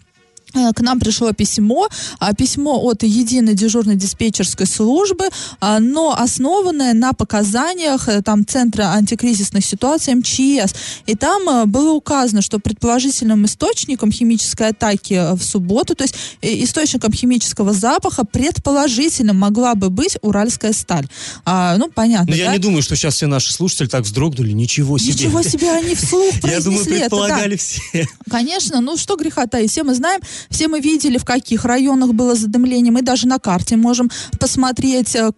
к 0.53 0.81
нам 0.81 0.99
пришло 0.99 1.31
письмо, 1.31 1.87
а, 2.19 2.33
письмо 2.33 2.79
от 2.81 3.03
единой 3.03 3.53
дежурной 3.53 3.95
диспетчерской 3.95 4.65
службы, 4.65 5.29
а, 5.59 5.79
но 5.79 6.15
основанное 6.17 6.93
на 6.93 7.13
показаниях 7.13 8.07
э, 8.07 8.21
там 8.21 8.45
Центра 8.45 8.93
антикризисных 8.93 9.65
ситуаций 9.65 10.15
МЧС. 10.15 10.73
И 11.05 11.15
там 11.15 11.47
э, 11.49 11.65
было 11.65 11.91
указано, 11.91 12.41
что 12.41 12.59
предположительным 12.59 13.45
источником 13.45 14.11
химической 14.11 14.69
атаки 14.69 15.35
в 15.35 15.43
субботу, 15.43 15.95
то 15.95 16.03
есть 16.03 16.15
источником 16.41 17.13
химического 17.13 17.73
запаха 17.73 18.25
предположительно 18.25 19.33
могла 19.33 19.75
бы 19.75 19.89
быть 19.89 20.17
уральская 20.21 20.73
сталь. 20.73 21.07
А, 21.45 21.77
ну, 21.77 21.89
понятно. 21.89 22.31
Но 22.31 22.37
да? 22.37 22.43
я 22.43 22.51
не 22.53 22.59
думаю, 22.59 22.81
что 22.81 22.95
сейчас 22.95 23.15
все 23.15 23.27
наши 23.27 23.53
слушатели 23.53 23.87
так 23.87 24.03
вздрогнули. 24.03 24.51
Ничего 24.51 24.97
себе. 24.97 25.13
Ничего 25.13 25.41
себе, 25.43 25.71
они 25.71 25.95
вслух 25.95 26.39
произнесли 26.41 26.49
Я 26.51 26.59
думаю, 26.61 26.85
предполагали 26.85 27.55
это, 27.55 27.63
да. 27.63 28.01
все. 28.01 28.07
Конечно, 28.29 28.81
ну 28.81 28.97
что 28.97 29.15
греха 29.15 29.47
таить, 29.47 29.71
все 29.71 29.83
мы 29.83 29.93
знаем, 29.93 30.21
все 30.49 30.67
мы 30.67 30.79
видели, 30.79 31.17
в 31.17 31.25
каких 31.25 31.65
районах 31.65 32.13
было 32.13 32.35
задымление. 32.35 32.91
Мы 32.91 33.01
даже 33.01 33.27
на 33.27 33.39
карте 33.39 33.75
можем 33.77 34.09
посмотреть, 34.39 35.15
э, 35.15 35.31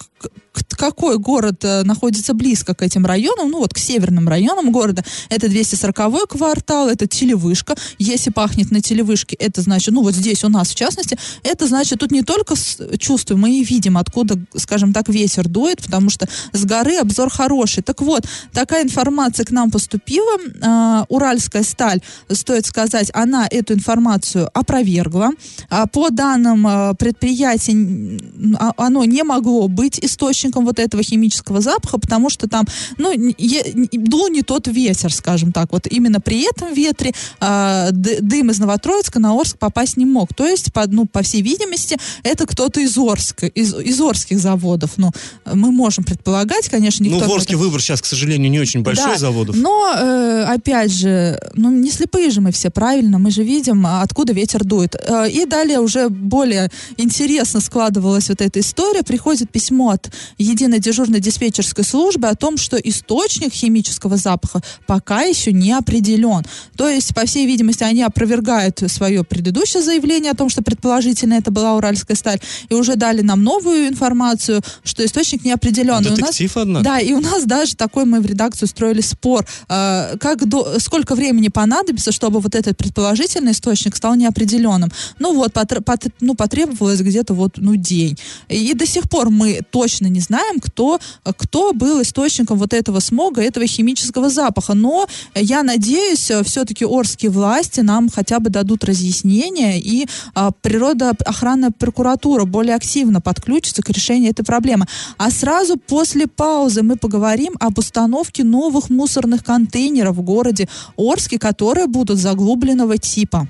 какой 0.82 1.18
город 1.18 1.64
э, 1.64 1.84
находится 1.84 2.34
близко 2.34 2.74
к 2.74 2.82
этим 2.82 3.06
районам, 3.06 3.52
ну 3.52 3.60
вот 3.60 3.74
к 3.74 3.78
северным 3.78 4.28
районам 4.28 4.72
города. 4.72 5.04
Это 5.30 5.48
240 5.48 6.28
квартал, 6.28 6.90
это 6.90 7.08
Телевышка. 7.08 7.76
Если 8.00 8.32
пахнет 8.32 8.72
на 8.72 8.82
Телевышке, 8.82 9.36
это 9.36 9.62
значит, 9.62 9.94
ну 9.94 10.02
вот 10.02 10.16
здесь 10.16 10.44
у 10.44 10.50
нас 10.50 10.70
в 10.70 10.76
частности, 10.76 11.18
это 11.44 11.68
значит, 11.68 12.00
тут 12.00 12.12
не 12.12 12.24
только 12.24 12.56
чувствуем, 12.98 13.42
мы 13.42 13.60
и 13.60 13.64
видим, 13.64 13.98
откуда, 13.98 14.40
скажем 14.56 14.92
так, 14.92 15.08
ветер 15.08 15.48
дует, 15.48 15.84
потому 15.84 16.10
что 16.10 16.28
с 16.52 16.66
горы 16.66 16.98
обзор 16.98 17.30
хороший. 17.30 17.84
Так 17.84 18.02
вот, 18.02 18.26
такая 18.52 18.84
информация 18.84 19.46
к 19.46 19.52
нам 19.52 19.72
поступила. 19.72 20.38
Э, 20.62 21.06
Уральская 21.10 21.64
сталь, 21.64 22.02
стоит 22.30 22.66
сказать, 22.66 23.12
она 23.14 23.48
эту 23.50 23.74
информацию 23.74 24.50
опровергла. 24.54 25.30
А 25.70 25.86
по 25.88 26.10
данным 26.10 26.66
э, 26.68 26.94
предприятия, 26.96 28.20
а, 28.58 28.74
оно 28.78 29.06
не 29.06 29.24
могло 29.24 29.68
быть 29.68 30.00
источником 30.00 30.41
вот 30.50 30.80
этого 30.80 31.04
химического 31.04 31.62
запаха, 31.62 31.98
потому 31.98 32.30
что 32.30 32.48
там, 32.48 32.66
ну, 32.98 33.12
е, 33.12 33.88
дул 33.92 34.30
не 34.30 34.42
тот 34.42 34.68
ветер, 34.68 35.14
скажем 35.14 35.52
так. 35.52 35.72
Вот 35.72 35.88
именно 35.88 36.20
при 36.20 36.42
этом 36.50 36.74
ветре 36.74 37.12
э, 37.40 37.90
дым 37.92 38.52
из 38.52 38.60
Новотроицка 38.60 39.20
на 39.20 39.34
Орск 39.40 39.58
попасть 39.58 39.98
не 39.98 40.06
мог. 40.06 40.34
То 40.34 40.46
есть, 40.46 40.74
по, 40.74 40.88
ну, 40.88 41.06
по 41.06 41.22
всей 41.22 41.42
видимости, 41.42 41.98
это 42.24 42.46
кто-то 42.46 42.80
из 42.82 42.98
Орска, 42.98 43.48
из, 43.48 43.74
из 43.74 44.00
Орских 44.00 44.40
заводов. 44.40 44.92
Ну, 44.98 45.12
мы 45.46 45.72
можем 45.72 46.04
предполагать, 46.04 46.70
конечно, 46.70 47.04
никто... 47.04 47.20
Ну, 47.20 47.28
в 47.28 47.34
Орске 47.34 47.54
это... 47.54 47.64
выбор 47.64 47.82
сейчас, 47.82 48.02
к 48.02 48.06
сожалению, 48.06 48.50
не 48.52 48.60
очень 48.60 48.82
большой 48.82 49.14
да, 49.14 49.18
заводов. 49.18 49.56
Но, 49.56 49.94
э, 49.96 50.44
опять 50.48 50.92
же, 50.92 51.40
ну, 51.56 51.72
не 51.72 51.92
слепые 51.92 52.30
же 52.30 52.42
мы 52.42 52.52
все, 52.52 52.70
правильно? 52.70 53.20
Мы 53.20 53.32
же 53.32 53.44
видим, 53.44 53.86
откуда 53.86 54.34
ветер 54.34 54.64
дует. 54.64 54.96
Э, 54.96 55.30
и 55.30 55.46
далее 55.46 55.80
уже 55.80 56.10
более 56.10 56.70
интересно 56.98 57.60
складывалась 57.60 58.30
вот 58.30 58.42
эта 58.42 58.60
история. 58.60 59.04
Приходит 59.04 59.52
письмо 59.52 59.92
от 59.92 60.12
единой 60.38 60.80
дежурной 60.80 61.20
диспетчерской 61.20 61.84
службы 61.84 62.28
о 62.28 62.36
том, 62.36 62.58
что 62.58 62.78
источник 62.78 63.54
химического 63.54 64.18
запаха 64.18 64.62
пока 64.88 65.22
еще 65.22 65.52
не 65.52 65.72
определен. 65.72 66.44
То 66.76 66.90
есть, 66.90 67.14
по 67.14 67.26
всей 67.26 67.46
видимости, 67.46 67.84
они 67.84 68.02
опровергают 68.04 68.82
свое 68.88 69.24
предыдущее 69.24 69.84
заявление 69.84 70.32
о 70.32 70.36
том, 70.36 70.50
что 70.50 70.62
предположительно 70.62 71.34
это 71.34 71.52
была 71.52 71.76
уральская 71.76 72.16
сталь, 72.16 72.40
и 72.70 72.74
уже 72.74 72.96
дали 72.96 73.22
нам 73.22 73.44
новую 73.44 73.88
информацию, 73.88 74.62
что 74.84 75.06
источник 75.06 75.44
не 75.44 75.52
определен. 75.52 76.02
Детектив, 76.02 76.56
нас, 76.56 76.62
однако. 76.64 76.84
Да, 76.84 77.00
и 77.00 77.14
у 77.14 77.20
нас 77.20 77.44
даже 77.44 77.76
такой 77.76 78.06
мы 78.06 78.22
в 78.22 78.26
редакцию 78.26 78.68
устроили 78.68 79.02
спор, 79.02 79.46
э, 79.70 80.18
как 80.20 80.48
до, 80.48 80.80
сколько 80.80 81.16
времени 81.16 81.50
понадобится, 81.50 82.12
чтобы 82.12 82.40
вот 82.40 82.56
этот 82.56 82.78
предположительный 82.78 83.52
источник 83.52 83.96
стал 83.96 84.16
неопределенным. 84.16 84.92
Ну 85.20 85.34
вот, 85.36 85.54
потр, 85.54 85.82
пот, 85.82 86.06
ну, 86.20 86.36
потребовалось 86.36 87.02
где-то 87.02 87.34
вот, 87.34 87.54
ну, 87.58 87.76
день. 87.76 88.18
И 88.50 88.74
до 88.74 88.86
сих 88.86 89.10
пор 89.10 89.30
мы 89.30 89.60
точно 89.70 90.08
не 90.08 90.21
знаем, 90.22 90.60
кто, 90.60 91.00
кто 91.38 91.74
был 91.74 92.02
источником 92.02 92.58
вот 92.58 92.74
этого 92.74 93.00
смога, 93.00 93.42
этого 93.42 93.68
химического 93.68 94.30
запаха. 94.30 94.74
Но 94.74 95.08
я 95.36 95.64
надеюсь, 95.64 96.32
все-таки 96.44 96.86
Орские 96.86 97.32
власти 97.32 97.82
нам 97.82 98.10
хотя 98.10 98.40
бы 98.40 98.50
дадут 98.50 98.84
разъяснение, 98.84 99.80
и 99.80 100.08
а, 100.34 100.52
природоохранная 100.52 101.72
прокуратура 101.72 102.46
более 102.46 102.76
активно 102.76 103.22
подключится 103.22 103.82
к 103.82 103.90
решению 103.90 104.32
этой 104.32 104.44
проблемы. 104.44 104.86
А 105.18 105.32
сразу 105.32 105.78
после 105.78 106.28
паузы 106.28 106.84
мы 106.84 106.96
поговорим 106.96 107.56
об 107.60 107.78
установке 107.78 108.44
новых 108.44 108.90
мусорных 108.90 109.44
контейнеров 109.44 110.16
в 110.16 110.22
городе 110.22 110.68
Орске, 110.98 111.40
которые 111.40 111.88
будут 111.88 112.18
заглубленного 112.18 112.98
типа. 112.98 113.48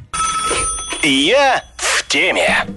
Я 1.03 1.63
в 1.77 2.07
теме. 2.07 2.67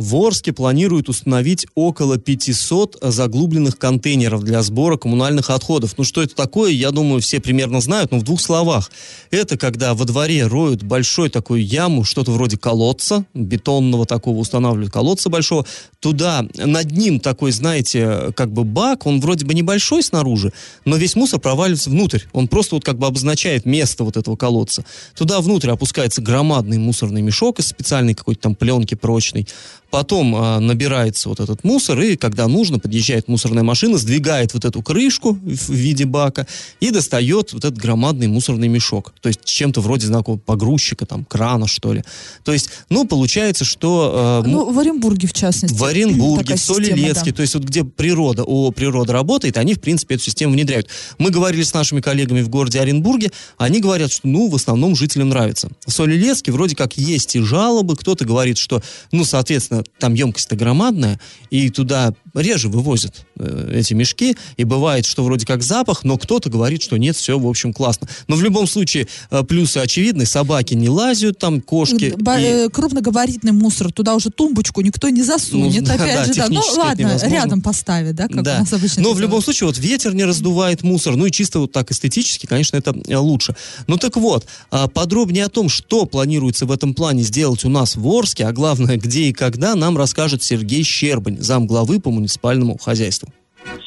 В 0.00 0.16
Орске 0.16 0.54
планируют 0.54 1.10
установить 1.10 1.66
около 1.74 2.16
500 2.16 2.96
заглубленных 3.02 3.76
контейнеров 3.76 4.42
для 4.42 4.62
сбора 4.62 4.96
коммунальных 4.96 5.50
отходов. 5.50 5.92
Ну 5.98 6.04
что 6.04 6.22
это 6.22 6.34
такое, 6.34 6.70
я 6.70 6.90
думаю, 6.90 7.20
все 7.20 7.38
примерно 7.38 7.82
знают, 7.82 8.10
но 8.10 8.18
в 8.18 8.22
двух 8.22 8.40
словах. 8.40 8.90
Это 9.30 9.58
когда 9.58 9.92
во 9.92 10.06
дворе 10.06 10.46
роют 10.46 10.82
большой 10.82 11.28
такую 11.28 11.66
яму, 11.66 12.04
что-то 12.04 12.30
вроде 12.30 12.56
колодца, 12.56 13.26
бетонного 13.34 14.06
такого 14.06 14.38
устанавливают 14.38 14.90
колодца 14.90 15.28
большого. 15.28 15.66
Туда, 15.98 16.46
над 16.54 16.90
ним 16.92 17.20
такой, 17.20 17.52
знаете, 17.52 18.32
как 18.34 18.50
бы 18.54 18.64
бак, 18.64 19.04
он 19.04 19.20
вроде 19.20 19.44
бы 19.44 19.52
небольшой 19.52 20.02
снаружи, 20.02 20.50
но 20.86 20.96
весь 20.96 21.14
мусор 21.14 21.40
проваливается 21.40 21.90
внутрь. 21.90 22.20
Он 22.32 22.48
просто 22.48 22.76
вот 22.76 22.86
как 22.86 22.96
бы 22.96 23.06
обозначает 23.06 23.66
место 23.66 24.04
вот 24.04 24.16
этого 24.16 24.36
колодца. 24.36 24.82
Туда 25.14 25.42
внутрь 25.42 25.68
опускается 25.68 26.22
громадный 26.22 26.78
мусорный 26.78 27.20
мешок 27.20 27.58
из 27.58 27.66
специальной 27.66 28.14
какой-то 28.14 28.40
там 28.40 28.54
пленки 28.54 28.94
прочной. 28.94 29.46
Потом 29.90 30.34
а, 30.36 30.60
набирается 30.60 31.28
вот 31.28 31.40
этот 31.40 31.64
мусор, 31.64 32.00
и 32.00 32.16
когда 32.16 32.46
нужно, 32.46 32.78
подъезжает 32.78 33.28
мусорная 33.28 33.64
машина, 33.64 33.98
сдвигает 33.98 34.54
вот 34.54 34.64
эту 34.64 34.82
крышку 34.82 35.32
в 35.32 35.70
виде 35.70 36.04
бака 36.04 36.46
и 36.78 36.90
достает 36.90 37.52
вот 37.52 37.64
этот 37.64 37.78
громадный 37.78 38.28
мусорный 38.28 38.68
мешок. 38.68 39.12
То 39.20 39.28
есть 39.28 39.44
чем-то 39.44 39.80
вроде 39.80 40.06
знакомого 40.06 40.40
погрузчика, 40.40 41.06
там, 41.06 41.24
крана, 41.24 41.66
что 41.66 41.92
ли. 41.92 42.04
То 42.44 42.52
есть, 42.52 42.70
ну, 42.88 43.04
получается, 43.06 43.64
что... 43.64 44.42
Э, 44.44 44.48
ну, 44.48 44.70
в 44.72 44.78
Оренбурге, 44.78 45.26
в 45.26 45.32
частности. 45.32 45.76
В 45.76 45.84
Оренбурге, 45.84 46.54
в 46.54 46.60
Солилецке, 46.60 47.30
да. 47.30 47.36
то 47.36 47.42
есть 47.42 47.54
вот 47.54 47.64
где 47.64 47.84
природа, 47.84 48.44
о 48.44 48.70
природа 48.70 49.12
работает, 49.12 49.56
они, 49.56 49.74
в 49.74 49.80
принципе, 49.80 50.14
эту 50.14 50.24
систему 50.24 50.52
внедряют. 50.52 50.88
Мы 51.18 51.30
говорили 51.30 51.62
с 51.62 51.74
нашими 51.74 52.00
коллегами 52.00 52.42
в 52.42 52.48
городе 52.48 52.80
Оренбурге, 52.80 53.32
они 53.58 53.80
говорят, 53.80 54.12
что, 54.12 54.28
ну, 54.28 54.48
в 54.48 54.54
основном 54.54 54.94
жителям 54.94 55.30
нравится. 55.30 55.68
В 55.84 55.90
Солилецке 55.90 56.52
вроде 56.52 56.76
как 56.76 56.96
есть 56.96 57.34
и 57.34 57.40
жалобы, 57.40 57.96
кто-то 57.96 58.24
говорит, 58.24 58.58
что, 58.58 58.82
ну, 59.10 59.24
соответственно, 59.24 59.79
там 59.98 60.14
емкость-то 60.14 60.56
громадная, 60.56 61.20
и 61.50 61.70
туда 61.70 62.14
реже 62.34 62.68
вывозят 62.68 63.26
э, 63.36 63.72
эти 63.74 63.94
мешки, 63.94 64.36
и 64.56 64.64
бывает, 64.64 65.06
что 65.06 65.24
вроде 65.24 65.46
как 65.46 65.62
запах, 65.62 66.04
но 66.04 66.18
кто-то 66.18 66.50
говорит, 66.50 66.82
что 66.82 66.96
нет, 66.96 67.16
все, 67.16 67.38
в 67.38 67.46
общем, 67.46 67.72
классно. 67.72 68.08
Но 68.28 68.36
в 68.36 68.42
любом 68.42 68.66
случае 68.66 69.08
э, 69.30 69.42
плюсы 69.42 69.78
очевидны, 69.78 70.26
собаки 70.26 70.74
не 70.74 70.88
лазят, 70.88 71.38
там 71.38 71.60
кошки. 71.60 72.14
Б- 72.16 72.40
и... 72.40 72.44
Э, 72.44 72.68
крупногабаритный 72.68 73.52
мусор, 73.52 73.92
туда 73.92 74.14
уже 74.14 74.30
тумбочку 74.30 74.80
никто 74.80 75.08
не 75.08 75.22
засунет, 75.22 75.86
ну, 75.86 75.94
опять 75.94 76.14
да, 76.14 76.24
же, 76.24 76.34
да. 76.34 76.48
Ну 76.48 76.62
ладно, 76.76 77.18
рядом 77.22 77.62
поставить, 77.62 78.14
да, 78.14 78.28
как 78.28 78.42
да. 78.42 78.56
у 78.56 78.60
нас 78.60 78.72
обычно. 78.72 79.02
Но 79.02 79.12
в 79.12 79.20
любом 79.20 79.42
случае, 79.42 79.66
вот 79.66 79.78
ветер 79.78 80.14
не 80.14 80.24
раздувает 80.24 80.82
мусор, 80.82 81.16
ну 81.16 81.26
и 81.26 81.30
чисто 81.30 81.60
вот 81.60 81.72
так 81.72 81.90
эстетически, 81.90 82.46
конечно, 82.46 82.76
это 82.76 82.94
лучше. 83.18 83.54
Ну 83.86 83.96
так 83.96 84.16
вот, 84.16 84.46
а, 84.70 84.88
подробнее 84.88 85.44
о 85.44 85.48
том, 85.48 85.68
что 85.68 86.06
планируется 86.06 86.66
в 86.66 86.72
этом 86.72 86.94
плане 86.94 87.22
сделать 87.22 87.64
у 87.64 87.68
нас 87.68 87.96
в 87.96 88.06
Орске, 88.06 88.46
а 88.46 88.52
главное, 88.52 88.96
где 88.96 89.24
и 89.24 89.32
когда, 89.32 89.74
нам 89.74 89.96
расскажет 89.96 90.42
Сергей 90.42 90.82
Щербань, 90.82 91.38
зам 91.40 91.66
главы 91.66 92.00
по 92.00 92.10
муниципальному 92.20 92.76
хозяйству. 92.78 93.28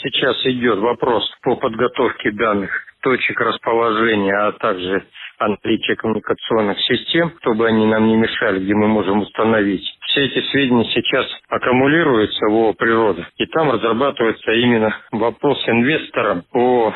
Сейчас 0.01 0.35
идет 0.45 0.79
вопрос 0.79 1.23
по 1.41 1.55
подготовке 1.55 2.31
данных 2.31 2.71
точек 3.01 3.39
расположения, 3.39 4.33
а 4.33 4.51
также 4.53 5.03
о 5.37 5.49
наличии 5.49 5.93
коммуникационных 5.95 6.79
систем, 6.81 7.33
чтобы 7.41 7.67
они 7.67 7.85
нам 7.85 8.07
не 8.07 8.15
мешали, 8.15 8.63
где 8.63 8.73
мы 8.73 8.87
можем 8.87 9.21
установить. 9.21 9.83
Все 10.07 10.25
эти 10.25 10.39
сведения 10.51 10.85
сейчас 10.93 11.25
аккумулируются 11.49 12.45
в 12.47 12.73
природе, 12.73 13.25
и 13.37 13.45
там 13.47 13.71
разрабатывается 13.71 14.51
именно 14.51 14.95
вопрос 15.11 15.57
инвесторам 15.67 16.43
по, 16.51 16.93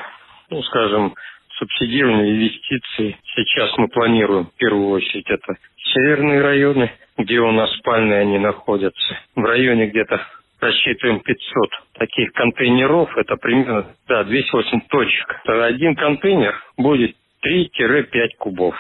ну, 0.50 0.64
скажем, 0.64 1.14
субсидированию 1.58 2.36
инвестиций. 2.36 3.18
Сейчас 3.36 3.78
мы 3.78 3.88
планируем, 3.90 4.46
в 4.46 4.58
первую 4.58 4.90
очередь, 4.90 5.30
это 5.30 5.56
северные 5.94 6.42
районы, 6.42 6.92
где 7.18 7.40
у 7.40 7.52
нас 7.52 7.74
спальные 7.78 8.22
они 8.22 8.38
находятся. 8.38 9.18
В 9.36 9.44
районе 9.44 9.88
где-то 9.88 10.22
рассчитываем 10.60 11.20
500 11.20 11.70
таких 11.94 12.32
контейнеров, 12.34 13.16
это 13.18 13.36
примерно 13.36 13.88
да, 14.08 14.24
208 14.24 14.82
точек. 14.90 15.42
Один 15.46 15.96
контейнер 15.96 16.56
будет 16.78 17.16
3-5 17.46 18.30
кубов. 18.38 18.76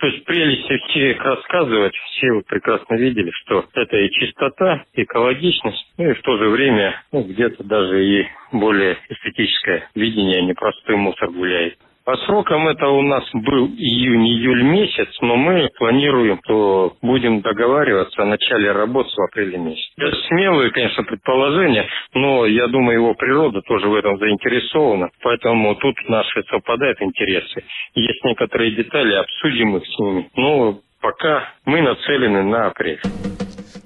То 0.00 0.08
есть 0.08 0.24
прелести 0.24 0.76
все 0.88 1.12
рассказывать, 1.14 1.94
все 1.94 2.32
вы 2.32 2.42
прекрасно 2.42 2.94
видели, 2.96 3.30
что 3.44 3.64
это 3.74 3.96
и 3.96 4.10
чистота, 4.10 4.84
и 4.92 5.04
экологичность, 5.04 5.86
ну 5.96 6.10
и 6.10 6.14
в 6.14 6.20
то 6.22 6.36
же 6.36 6.48
время 6.50 7.00
ну, 7.12 7.22
где-то 7.22 7.64
даже 7.64 8.04
и 8.04 8.26
более 8.52 8.98
эстетическое 9.08 9.88
видение, 9.94 10.42
не 10.42 10.52
простой 10.52 10.96
мусор 10.96 11.30
гуляет. 11.30 11.78
По 12.04 12.18
срокам 12.18 12.68
это 12.68 12.86
у 12.88 13.00
нас 13.00 13.24
был 13.32 13.66
июнь-июль 13.66 14.62
месяц, 14.62 15.08
но 15.22 15.36
мы 15.36 15.70
планируем, 15.78 16.38
что 16.44 16.92
будем 17.00 17.40
договариваться 17.40 18.22
о 18.22 18.26
начале 18.26 18.72
работ 18.72 19.06
в 19.06 19.20
апреле 19.22 19.56
месяце. 19.56 19.90
Это 19.96 20.14
смелые, 20.28 20.70
конечно, 20.70 21.02
предположения, 21.04 21.88
но 22.12 22.44
я 22.44 22.66
думаю, 22.66 22.98
его 22.98 23.14
природа 23.14 23.62
тоже 23.62 23.88
в 23.88 23.94
этом 23.94 24.18
заинтересована, 24.18 25.08
поэтому 25.22 25.74
тут 25.76 25.96
наши 26.06 26.42
совпадают 26.50 27.00
интересы. 27.00 27.64
Есть 27.94 28.22
некоторые 28.22 28.72
детали, 28.72 29.14
обсудим 29.14 29.78
их 29.78 29.86
с 29.86 29.98
ними, 29.98 30.28
но 30.36 30.80
пока 31.00 31.54
мы 31.64 31.80
нацелены 31.80 32.42
на 32.42 32.66
апрель. 32.66 33.00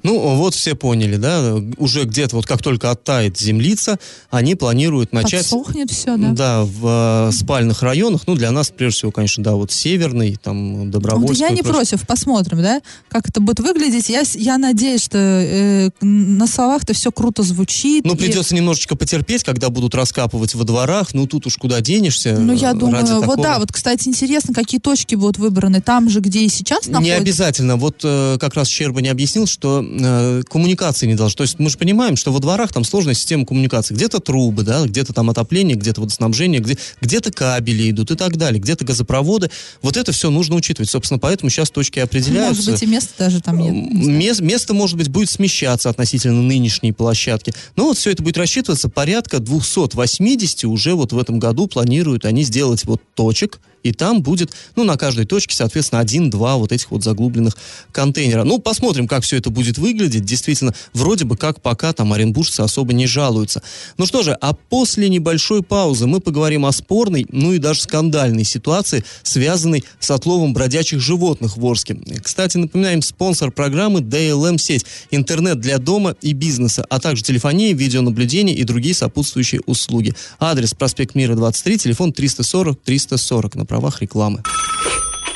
Ну, 0.09 0.37
вот 0.37 0.55
все 0.55 0.75
поняли, 0.75 1.17
да, 1.17 1.57
уже 1.77 2.05
где-то 2.05 2.37
вот 2.37 2.47
как 2.47 2.63
только 2.63 2.91
оттает 2.91 3.39
землица, 3.39 3.99
они 4.31 4.55
планируют 4.55 5.13
начать... 5.13 5.43
Подсохнет 5.43 5.91
все, 5.91 6.17
да? 6.17 6.31
Да, 6.31 6.65
в 6.65 7.29
э, 7.29 7.33
спальных 7.33 7.83
районах, 7.83 8.23
ну, 8.27 8.35
для 8.35 8.51
нас, 8.51 8.73
прежде 8.75 8.99
всего, 8.99 9.13
конечно, 9.13 9.45
да, 9.45 9.55
вот 9.55 9.71
северный, 9.71 10.37
там, 10.43 10.91
добровольский. 10.91 11.45
Вот 11.45 11.51
я 11.51 11.55
не 11.55 11.63
против, 11.63 12.07
посмотрим, 12.07 12.63
да, 12.63 12.81
как 13.09 13.29
это 13.29 13.41
будет 13.41 13.61
выглядеть. 13.61 14.09
Я, 14.09 14.23
я 14.35 14.57
надеюсь, 14.57 15.03
что 15.05 15.19
э, 15.19 15.91
на 16.01 16.47
словах-то 16.47 16.95
все 16.95 17.13
круто 17.13 17.43
звучит. 17.43 18.05
Ну, 18.05 18.15
и- 18.15 18.17
придется 18.17 18.55
немножечко 18.55 18.97
потерпеть, 18.97 19.45
когда 19.45 19.69
будут 19.69 19.95
раскапывать 19.95 20.55
во 20.55 20.65
дворах, 20.65 21.13
ну, 21.13 21.27
тут 21.27 21.47
уж 21.47 21.57
куда 21.57 21.81
денешься. 21.81 22.39
Ну, 22.39 22.55
я 22.55 22.73
думаю, 22.73 23.03
ради 23.03 23.13
вот 23.13 23.21
такого. 23.21 23.43
да, 23.43 23.59
вот, 23.59 23.73
кстати, 23.73 24.09
интересно, 24.09 24.55
какие 24.55 24.81
точки 24.81 25.15
будут 25.17 25.39
выбраны 25.39 25.83
там 25.83 26.09
же, 26.09 26.21
где 26.21 26.41
и 26.41 26.49
сейчас 26.49 26.87
Не 26.87 26.93
находятся. 26.93 27.21
обязательно. 27.21 27.77
Вот 27.77 28.01
э, 28.05 28.39
как 28.41 28.55
раз 28.55 28.69
Щерба 28.69 29.03
не 29.03 29.09
объяснил, 29.09 29.47
что 29.47 29.83
э, 29.99 30.43
коммуникации 30.49 31.07
не 31.07 31.15
должны. 31.15 31.37
То 31.37 31.43
есть 31.43 31.59
мы 31.59 31.71
же 31.71 31.79
понимаем, 31.79 32.17
что 32.17 32.33
во 32.33 32.41
дворах 32.41 32.73
там 32.73 32.85
сложная 32.85 33.15
система 33.15 33.45
коммуникации. 33.45 33.95
Где-то 33.95 34.21
трубы, 34.21 34.63
да, 34.63 34.85
где-то 34.87 35.13
там 35.13 35.31
отопление, 35.31 35.77
где-то 35.77 36.01
водоснабжение, 36.01 36.61
где, 36.61 36.79
где-то 37.01 37.33
кабели 37.33 37.91
идут 37.91 38.11
и 38.11 38.17
так 38.17 38.37
далее, 38.37 38.61
где-то 38.61 38.85
газопроводы. 38.85 39.51
Вот 39.83 39.97
это 39.97 40.13
все 40.13 40.31
нужно 40.31 40.57
учитывать. 40.57 40.91
Собственно, 40.91 41.19
поэтому 41.19 41.51
сейчас 41.51 41.71
точки 41.71 41.99
определяются. 41.99 42.63
Может 42.63 42.73
быть, 42.73 42.83
и 42.83 42.87
место 42.87 43.11
даже 43.19 43.41
там 43.41 43.59
нет. 43.59 43.73
не 43.73 44.03
знаю. 44.03 44.19
Мес- 44.19 44.41
место, 44.41 44.75
может 44.75 44.97
быть, 44.97 45.09
будет 45.09 45.31
смещаться 45.31 45.91
относительно 45.91 46.43
нынешней 46.43 46.93
площадки. 46.93 47.53
Но 47.77 47.85
вот 47.85 47.99
все 47.99 48.11
это 48.11 48.23
будет 48.23 48.39
рассчитываться 48.39 48.89
порядка 48.89 49.39
280 49.39 50.65
уже 50.65 50.95
вот 50.95 51.13
в 51.13 51.19
этом 51.19 51.39
году 51.39 51.67
планируют 51.67 52.25
они 52.25 52.43
сделать 52.43 52.85
вот 52.85 53.03
точек, 53.15 53.61
и 53.83 53.93
там 53.93 54.23
будет, 54.23 54.53
ну, 54.77 54.85
на 54.85 54.97
каждой 54.97 55.25
точке, 55.25 55.55
соответственно, 55.55 56.01
один-два 56.01 56.57
вот 56.57 56.73
этих 56.73 56.91
вот 56.91 57.05
заглубленных 57.05 57.57
контейнера. 57.93 58.45
Ну, 58.45 58.59
посмотрим, 58.59 59.07
как 59.07 59.23
все 59.23 59.37
это 59.37 59.51
будет 59.51 59.78
выглядеть. 59.79 60.25
Действительно, 60.25 60.75
вроде 60.93 61.25
бы 61.25 61.37
как 61.37 61.63
пока 61.63 61.93
там 61.93 62.13
оренбуржцы 62.13 62.61
особо 62.61 62.93
не 62.93 63.07
жалуются. 63.07 63.63
Ну 63.97 64.07
что 64.07 64.23
же, 64.23 64.33
а 64.33 64.53
после 64.53 65.09
небольшой 65.09 65.63
паузы 65.63 66.07
мы 66.07 66.21
поговорим 66.21 66.67
о 66.67 66.73
спорной, 66.73 67.27
ну 67.31 67.53
и 67.53 67.59
даже 67.59 67.83
скандальной 67.83 68.45
ситуации, 68.45 69.05
связанной 69.23 69.85
с 70.01 70.11
отловом 70.11 70.53
бродячих 70.53 71.01
животных 71.01 71.57
в 71.57 71.65
Орске. 71.65 71.97
Кстати, 72.23 72.59
напоминаем, 72.59 73.03
спонсор 73.03 73.51
программы 73.51 74.01
DLM-сеть. 74.01 74.85
Интернет 75.11 75.61
для 75.61 75.79
дома 75.79 76.15
и 76.21 76.33
бизнеса, 76.33 76.85
а 76.91 77.01
также 77.01 77.23
телефония, 77.23 77.75
видеонаблюдение 77.75 78.55
и 78.55 78.65
другие 78.65 78.95
сопутствующие 78.95 79.61
услуги. 79.67 80.15
Адрес 80.39 80.75
проспект 80.75 81.15
Мира, 81.15 81.35
23, 81.35 81.79
телефон 81.79 82.11
340-340 82.11 83.59
на 83.59 83.65
правах 83.65 84.03
рекламы. 84.03 84.43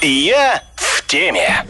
Я 0.02 0.62
в 0.74 1.06
теме. 1.06 1.64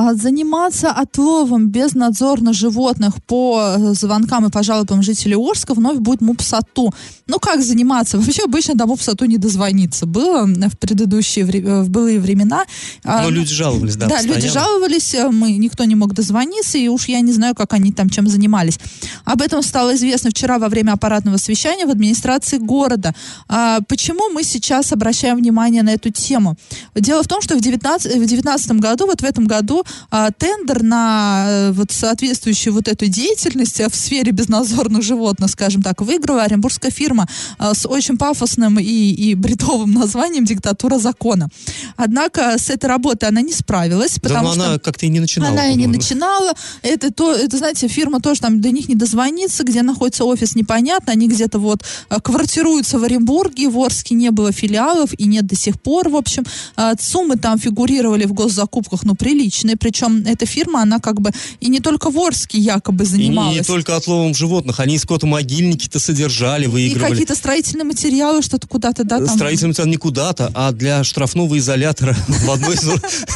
А 0.00 0.14
заниматься 0.14 0.92
отловом 0.92 1.70
безнадзорно 1.70 2.52
животных 2.52 3.14
по 3.26 3.74
э, 3.76 3.94
звонкам 3.94 4.46
и 4.46 4.50
по 4.50 4.62
жалобам 4.62 5.02
жителей 5.02 5.34
Орска 5.34 5.74
вновь 5.74 5.98
будет 5.98 6.20
МУПСАТУ. 6.20 6.94
Ну, 7.26 7.38
как 7.40 7.62
заниматься? 7.62 8.16
Вообще, 8.16 8.44
обычно 8.44 8.74
до 8.76 8.86
МУПСАТУ 8.86 9.24
не 9.24 9.38
дозвониться. 9.38 10.06
Было 10.06 10.46
в 10.46 10.78
предыдущие, 10.78 11.44
э, 11.46 11.82
в 11.82 11.90
былые 11.90 12.20
времена. 12.20 12.64
А, 13.02 13.24
Но 13.24 13.30
люди 13.30 13.52
жаловались, 13.52 13.96
да, 13.96 14.06
Да, 14.06 14.22
люди 14.22 14.34
постоянно. 14.34 14.60
жаловались, 14.60 15.14
э, 15.14 15.30
мы, 15.30 15.56
никто 15.58 15.82
не 15.82 15.96
мог 15.96 16.14
дозвониться, 16.14 16.78
и 16.78 16.86
уж 16.86 17.08
я 17.08 17.20
не 17.20 17.32
знаю, 17.32 17.56
как 17.56 17.72
они 17.72 17.90
там 17.92 18.08
чем 18.08 18.28
занимались. 18.28 18.78
Об 19.24 19.42
этом 19.42 19.62
стало 19.62 19.96
известно 19.96 20.30
вчера 20.30 20.60
во 20.60 20.68
время 20.68 20.92
аппаратного 20.92 21.38
совещания 21.38 21.86
в 21.86 21.90
администрации 21.90 22.58
города. 22.58 23.16
А, 23.48 23.80
почему 23.88 24.28
мы 24.32 24.44
сейчас 24.44 24.92
обращаем 24.92 25.38
внимание 25.38 25.82
на 25.82 25.90
эту 25.90 26.10
тему? 26.10 26.54
Дело 26.94 27.24
в 27.24 27.26
том, 27.26 27.42
что 27.42 27.56
в 27.56 27.60
19 27.60 28.12
в 28.12 28.18
2019 28.18 28.70
году, 28.80 29.06
вот 29.06 29.22
в 29.22 29.24
этом 29.24 29.48
году, 29.48 29.84
а, 30.10 30.30
тендер 30.30 30.82
на 30.82 31.44
э, 31.48 31.72
вот 31.72 31.90
соответствующую 31.90 32.74
вот 32.74 32.88
эту 32.88 33.06
деятельность 33.06 33.80
э, 33.80 33.88
в 33.88 33.94
сфере 33.94 34.32
безнадзорных 34.32 35.02
животных, 35.02 35.50
скажем 35.50 35.82
так, 35.82 36.00
выиграла 36.00 36.42
оренбургская 36.42 36.90
фирма 36.90 37.26
а, 37.58 37.74
с 37.74 37.86
очень 37.86 38.16
пафосным 38.16 38.78
и, 38.78 38.82
и 38.82 39.34
бредовым 39.34 39.92
названием 39.92 40.44
«Диктатура 40.44 40.98
закона». 40.98 41.48
Однако 41.96 42.58
с 42.58 42.70
этой 42.70 42.86
работой 42.86 43.28
она 43.28 43.40
не 43.42 43.52
справилась, 43.52 44.14
Да, 44.14 44.20
потому 44.20 44.48
но 44.48 44.54
что... 44.54 44.64
она 44.66 44.78
как-то 44.78 45.06
и 45.06 45.08
не 45.08 45.20
начинала. 45.20 45.52
Она 45.52 45.66
и 45.68 45.74
не 45.74 45.86
начинала. 45.86 46.52
Это, 46.82 47.12
то, 47.12 47.32
это, 47.32 47.56
знаете, 47.56 47.88
фирма 47.88 48.20
тоже 48.20 48.40
там 48.40 48.60
до 48.60 48.70
них 48.70 48.88
не 48.88 48.94
дозвониться, 48.94 49.64
где 49.64 49.82
находится 49.82 50.24
офис, 50.24 50.54
непонятно. 50.54 51.12
Они 51.12 51.28
где-то 51.28 51.58
вот 51.58 51.82
э, 52.10 52.20
квартируются 52.20 52.98
в 52.98 53.04
Оренбурге, 53.04 53.68
в 53.68 53.78
Орске 53.78 54.14
не 54.14 54.30
было 54.30 54.52
филиалов 54.52 55.10
и 55.18 55.24
нет 55.24 55.46
до 55.46 55.56
сих 55.56 55.80
пор, 55.80 56.08
в 56.08 56.16
общем. 56.16 56.44
Э, 56.76 56.92
Суммы 57.00 57.36
там 57.36 57.58
фигурировали 57.58 58.26
в 58.26 58.32
госзакупках, 58.32 59.04
ну, 59.04 59.14
приличные. 59.14 59.76
Причем 59.78 60.24
эта 60.26 60.46
фирма, 60.46 60.82
она 60.82 60.98
как 60.98 61.20
бы 61.20 61.30
и 61.60 61.68
не 61.68 61.80
только 61.80 62.10
в 62.10 62.18
Орске 62.18 62.58
якобы 62.58 63.04
И 63.04 63.06
не, 63.06 63.12
занималась. 63.12 63.56
не 63.56 63.62
только 63.62 63.96
отловом 63.96 64.34
животных, 64.34 64.80
они 64.80 64.98
скотомогильники-то 64.98 65.98
содержали, 66.00 66.64
И 66.64 66.68
выигрывали. 66.68 67.10
какие-то 67.10 67.34
строительные 67.34 67.84
материалы, 67.84 68.42
что-то 68.42 68.66
куда-то, 68.66 69.04
да, 69.04 69.18
там... 69.18 69.28
Строительным 69.28 69.74
центром 69.74 69.90
не 69.90 69.96
куда-то, 69.96 70.50
а 70.54 70.72
для 70.72 71.04
штрафного 71.04 71.56
изолятора 71.58 72.14
в 72.28 72.50
одной 72.50 72.74
из 72.74 72.88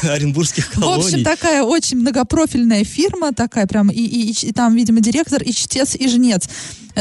оренбургских 0.05 0.67
В 0.75 0.79
общем, 0.79 0.83
колоний. 0.83 1.25
такая 1.25 1.63
очень 1.63 1.99
многопрофильная 1.99 2.85
фирма, 2.85 3.33
такая 3.33 3.67
прям, 3.67 3.89
и, 3.91 3.95
и- 4.01 4.31
и 4.31 4.33
и 4.43 4.53
там, 4.53 4.75
видимо, 4.75 5.01
директор, 5.01 5.43
и 5.43 5.53
чтец, 5.53 5.95
и 5.95 6.09
жнец. 6.09 6.49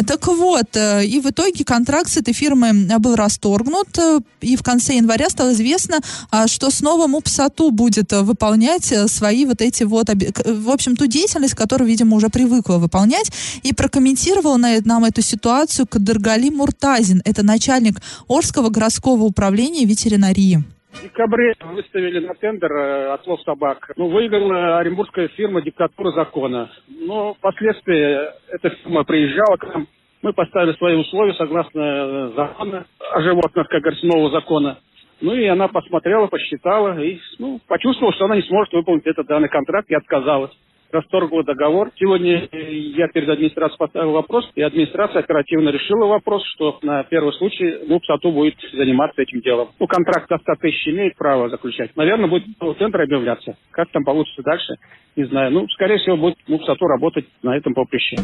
Так 0.08 0.26
вот, 0.28 0.76
э, 0.76 1.06
и 1.06 1.20
в 1.20 1.30
итоге 1.32 1.66
контракт 1.66 2.10
с 2.10 2.16
этой 2.18 2.34
фирмой 2.34 2.70
э, 2.70 2.98
был 3.00 3.16
расторгнут, 3.16 3.90
э, 3.98 4.20
и 4.40 4.56
в 4.56 4.64
конце 4.64 4.96
января 4.96 5.30
стало 5.30 5.52
известно, 5.54 6.00
а, 6.30 6.48
что 6.48 6.72
снова 6.72 7.08
МУПСАТУ 7.08 7.72
будет 7.72 8.14
выполнять 8.14 8.90
э, 8.92 9.08
свои 9.32 9.46
вот 9.46 9.62
эти 9.62 9.84
вот, 9.84 10.08
в 10.10 10.70
общем, 10.70 10.96
ту 10.96 11.08
деятельность, 11.08 11.56
которую, 11.56 11.88
видимо, 11.88 12.16
уже 12.16 12.28
привыкла 12.28 12.78
выполнять, 12.78 13.32
и 13.64 13.74
прокомментировал 13.74 14.58
на, 14.58 14.80
нам 14.86 15.06
эту 15.06 15.22
ситуацию 15.22 15.88
Кадыргали 15.88 16.50
Муртазин, 16.50 17.22
это 17.26 17.44
начальник 17.44 17.96
Орского 18.28 18.70
городского 18.70 19.24
управления 19.24 19.86
ветеринарии. 19.86 20.58
В 20.92 21.04
декабре 21.04 21.54
выставили 21.74 22.20
на 22.20 22.34
тендер 22.36 22.72
э, 22.72 23.14
отлов 23.14 23.40
собак. 23.44 23.92
Ну, 23.96 24.10
выиграла 24.10 24.80
оренбургская 24.80 25.30
фирма 25.30 25.62
«Диктатура 25.62 26.12
закона». 26.12 26.70
Но 26.90 27.34
впоследствии 27.36 28.28
эта 28.54 28.70
фирма 28.84 29.06
приезжала 29.06 29.56
к 29.56 29.64
нам. 29.74 29.88
Мы 30.22 30.34
поставили 30.34 30.74
свои 30.74 30.96
условия 30.96 31.34
согласно 31.36 31.80
э, 31.80 32.32
закона 32.36 32.86
о 33.16 33.22
животных, 33.22 33.70
как 33.70 33.82
говорится, 33.82 34.06
нового 34.06 34.32
закона. 34.32 34.80
Ну 35.22 35.36
и 35.36 35.46
она 35.46 35.68
посмотрела, 35.68 36.28
посчитала 36.28 37.00
и 37.00 37.20
ну, 37.40 37.60
почувствовала, 37.68 38.14
что 38.14 38.26
она 38.26 38.36
не 38.36 38.42
сможет 38.44 38.74
выполнить 38.74 39.06
этот 39.06 39.28
данный 39.28 39.50
контракт 39.50 39.90
и 39.90 39.96
отказалась. 39.96 40.52
Расторгла 40.92 41.44
договор. 41.44 41.90
Сегодня 41.96 42.50
я 42.52 43.08
перед 43.08 43.30
администрацией 43.30 43.78
поставил 43.78 44.12
вопрос, 44.12 44.50
и 44.56 44.62
администрация 44.62 45.20
оперативно 45.20 45.70
решила 45.70 46.06
вопрос, 46.06 46.44
что 46.48 46.80
на 46.82 47.04
первый 47.04 47.32
случай 47.34 47.88
МУПСАТУ 47.88 48.32
будет 48.32 48.56
заниматься 48.74 49.22
этим 49.22 49.40
делом. 49.40 49.70
Ну, 49.80 49.88
контракт 49.88 50.28
до 50.28 50.38
100 50.38 50.56
тысяч 50.60 50.86
имеет 50.90 51.16
право 51.16 51.48
заключать. 51.48 51.96
Наверное, 51.96 52.28
будет 52.28 52.44
центр 52.78 53.02
объявляться. 53.02 53.56
Как 53.72 53.90
там 53.92 54.04
получится 54.04 54.42
дальше, 54.44 54.74
не 55.16 55.24
знаю. 55.26 55.52
Ну, 55.52 55.68
скорее 55.70 55.98
всего, 55.98 56.18
будет 56.18 56.36
МУПСАТУ 56.50 56.86
работать 56.86 57.26
на 57.42 57.56
этом 57.56 57.74
поприще. 57.74 58.18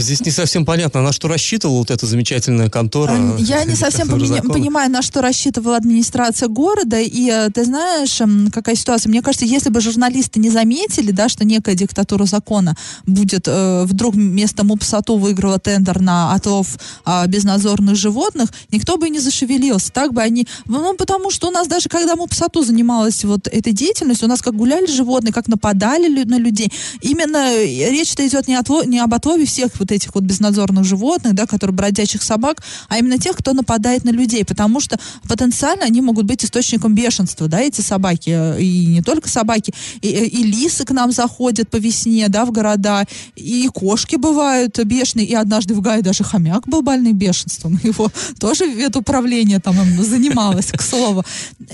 Здесь 0.00 0.20
не 0.20 0.30
совсем 0.30 0.64
понятно, 0.64 1.02
на 1.02 1.12
что 1.12 1.28
рассчитывала 1.28 1.78
вот 1.78 1.90
эта 1.90 2.06
замечательная 2.06 2.68
контора. 2.68 3.36
Я 3.38 3.64
не 3.64 3.74
совсем 3.74 4.08
понимаю, 4.08 4.90
на 4.90 5.02
что 5.02 5.20
рассчитывала 5.20 5.76
администрация 5.76 6.48
города. 6.48 6.98
И 6.98 7.30
э, 7.30 7.50
ты 7.50 7.64
знаешь, 7.64 8.20
какая 8.52 8.74
ситуация? 8.74 9.10
Мне 9.10 9.22
кажется, 9.22 9.46
если 9.46 9.70
бы 9.70 9.80
журналисты 9.80 10.40
не 10.40 10.50
заметили, 10.50 11.10
да, 11.10 11.28
что 11.28 11.44
некая 11.44 11.74
диктатура 11.74 12.24
закона 12.24 12.76
будет 13.06 13.46
э, 13.46 13.84
вдруг 13.84 14.14
вместо 14.14 14.64
МУПСАТУ 14.64 15.16
выиграла 15.16 15.58
тендер 15.58 16.00
на 16.00 16.34
отлов 16.34 16.78
а, 17.04 17.26
безнадзорных 17.26 17.96
животных, 17.96 18.50
никто 18.70 18.96
бы 18.96 19.08
и 19.08 19.10
не 19.10 19.18
зашевелился. 19.18 19.92
Так 19.92 20.12
бы 20.12 20.22
они... 20.22 20.46
Ну, 20.66 20.94
потому 20.94 21.30
что 21.30 21.48
у 21.48 21.50
нас 21.50 21.68
даже 21.68 21.88
когда 21.88 22.16
МУПСАТУ 22.16 22.62
занималась 22.62 23.24
вот 23.24 23.48
этой 23.48 23.72
деятельностью, 23.72 24.26
у 24.26 24.30
нас 24.30 24.42
как 24.42 24.54
гуляли 24.54 24.86
животные, 24.86 25.32
как 25.32 25.48
нападали 25.48 26.24
на 26.24 26.38
людей. 26.38 26.72
Именно 27.00 27.52
э, 27.52 27.90
речь-то 27.90 28.26
идет 28.26 28.48
не, 28.48 28.54
отло- 28.54 28.86
не 28.86 28.98
об 28.98 29.12
отлове 29.14 29.46
всех 29.46 29.70
вот 29.78 29.89
вот 29.90 29.96
этих 29.96 30.14
вот 30.14 30.24
безнадзорных 30.24 30.84
животных, 30.84 31.34
да, 31.34 31.46
которые 31.46 31.74
бродячих 31.74 32.22
собак, 32.22 32.62
а 32.88 32.98
именно 32.98 33.18
тех, 33.18 33.36
кто 33.36 33.52
нападает 33.52 34.04
на 34.04 34.10
людей, 34.10 34.44
потому 34.44 34.80
что 34.80 34.98
потенциально 35.28 35.84
они 35.84 36.00
могут 36.00 36.26
быть 36.26 36.44
источником 36.44 36.94
бешенства, 36.94 37.48
да, 37.48 37.60
эти 37.60 37.80
собаки, 37.80 38.60
и 38.60 38.86
не 38.86 39.02
только 39.02 39.28
собаки, 39.28 39.72
и, 40.00 40.08
и 40.08 40.42
лисы 40.42 40.84
к 40.84 40.90
нам 40.92 41.12
заходят 41.12 41.68
по 41.68 41.76
весне, 41.76 42.28
да, 42.28 42.44
в 42.44 42.52
города, 42.52 43.04
и 43.36 43.68
кошки 43.74 44.16
бывают 44.16 44.78
бешеные, 44.84 45.26
и 45.26 45.34
однажды 45.34 45.74
в 45.74 45.80
Гае 45.80 46.02
даже 46.02 46.24
хомяк 46.24 46.68
был 46.68 46.82
больный 46.82 47.12
бешенством, 47.12 47.78
его 47.84 48.10
тоже 48.38 48.66
ветуправление 48.66 49.60
там 49.60 49.76
занималось, 50.02 50.70
к 50.72 50.82
слову. 50.82 51.24